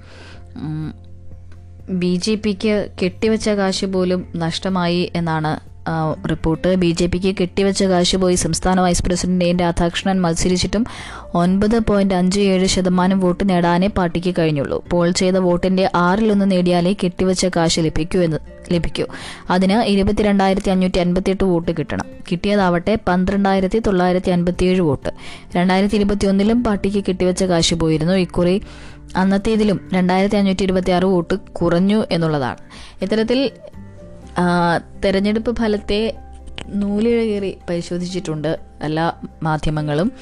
ബി 1.90 2.16
ജെ 2.16 2.34
പിക്ക് 2.34 2.88
കെട്ടിവെച്ച 3.02 3.48
കാശ് 3.48 3.84
പോലും 3.84 4.32
നഷ്ടമായി 4.36 5.12
എന്നാണ് 5.14 5.75
റിപ്പോർട്ട്. 6.30 6.74
ബി 6.74 6.90
ജെ 6.90 7.06
പിക്ക് 7.06 7.34
കെട്ടിവെച്ച 7.40 7.84
കാശ് 7.84 8.16
പോയി 8.16 8.34
സംസ്ഥാന 8.34 8.80
വൈസ് 8.80 9.02
പ്രസിഡന്റ് 9.02 9.44
എൻ 9.44 9.58
രാധാകൃഷ്ണൻ 9.58 10.20
മത്സരിച്ചിട്ടും 10.20 10.86
ഒൻപത് 11.34 11.78
പോയിന്റ് 11.78 12.14
അഞ്ച് 12.14 12.40
ഏഴ് 12.40 12.66
ശതമാനം 12.66 13.20
വോട്ട് 13.20 13.48
നേടാനേ 13.48 13.86
പാർട്ടിക്ക് 13.86 14.34
കഴിഞ്ഞുള്ളൂ. 14.38 14.84
പോൾ 14.90 15.10
ചെയ്ത 15.10 15.34
വോട്ടിന്റെ 15.34 15.90
ആറിലൊന്ന് 15.94 16.50
നേടിയാലേ 16.50 16.94
കെട്ടിവെച്ച 17.04 17.46
കാശ് 17.56 17.80
ലഭിക്കൂ 17.80 18.20
എന്ന് 18.20 18.36
ലഭിക്കൂ. 18.72 19.04
അതിന് 19.50 19.82
ഇരുപത്തിരണ്ടായിരത്തി 19.82 20.70
അഞ്ഞൂറ്റി 20.70 20.98
അൻപത്തിയെട്ട് 20.98 21.44
വോട്ട് 21.44 21.72
കിട്ടണം. 21.76 22.06
കിട്ടിയതാവട്ടെ 22.32 22.98
പന്ത്രണ്ടായിരത്തി 23.08 23.78
തൊള്ളായിരത്തി 23.78 24.30
അൻപത്തിയേഴ് 24.30 24.80
വോട്ട്. 24.80 25.10
രണ്ടായിരത്തി 25.56 25.96
ഇരുപത്തി 25.96 26.26
ഒന്നിലും 26.26 26.64
പാർട്ടിക്ക് 26.64 27.04
കെട്ടിവെച്ച 27.04 27.44
കാശ് 27.44 27.74
പോയിരുന്നു. 27.74 28.12
ഇക്കുറി 28.12 28.62
അന്നത്തേതിലും 29.16 29.80
രണ്ടായിരത്തി 29.94 30.36
അഞ്ഞൂറ്റി 30.36 30.62
ഇരുപത്തി 30.62 30.90
ആറ് 30.90 31.04
വോട്ട് 31.04 31.34
കുറഞ്ഞു 31.34 32.04
എന്നുള്ളതാണ്. 32.10 32.56
ഇത്തരത്തിൽ 33.02 33.50
തെരഞ്ഞെടുപ്പ് 35.04 35.56
ഫലത്തെ 35.56 36.16
നൂലിഴകേറി 36.66 37.58
പരിശോധിച്ചിട്ടുണ്ട് 37.70 38.58
എല്ലാ 38.82 39.12
മാധ്യമങ്ങളും. 39.42 40.12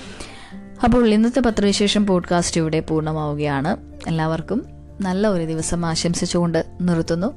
അപ്പോൾ 0.84 1.08
ഇന്നത്തെ 1.08 1.40
പത്രവിശേഷം 1.40 2.06
പോഡ്കാസ്റ്റ് 2.06 2.60
ഇവിടെ 2.60 2.80
പൂർണമാവുകയാണ്. 2.80 3.76
എല്ലാവർക്കും 4.06 4.66
നല്ല 5.00 5.28
ഒരു 5.28 5.44
ദിവസം 5.44 5.86
ആശംസിച്ചുകൊണ്ട് 5.86 6.64
നിർത്തുന്നു. 6.80 7.34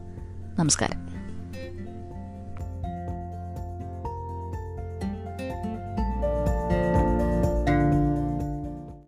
നമസ്കാരം. 0.60 1.07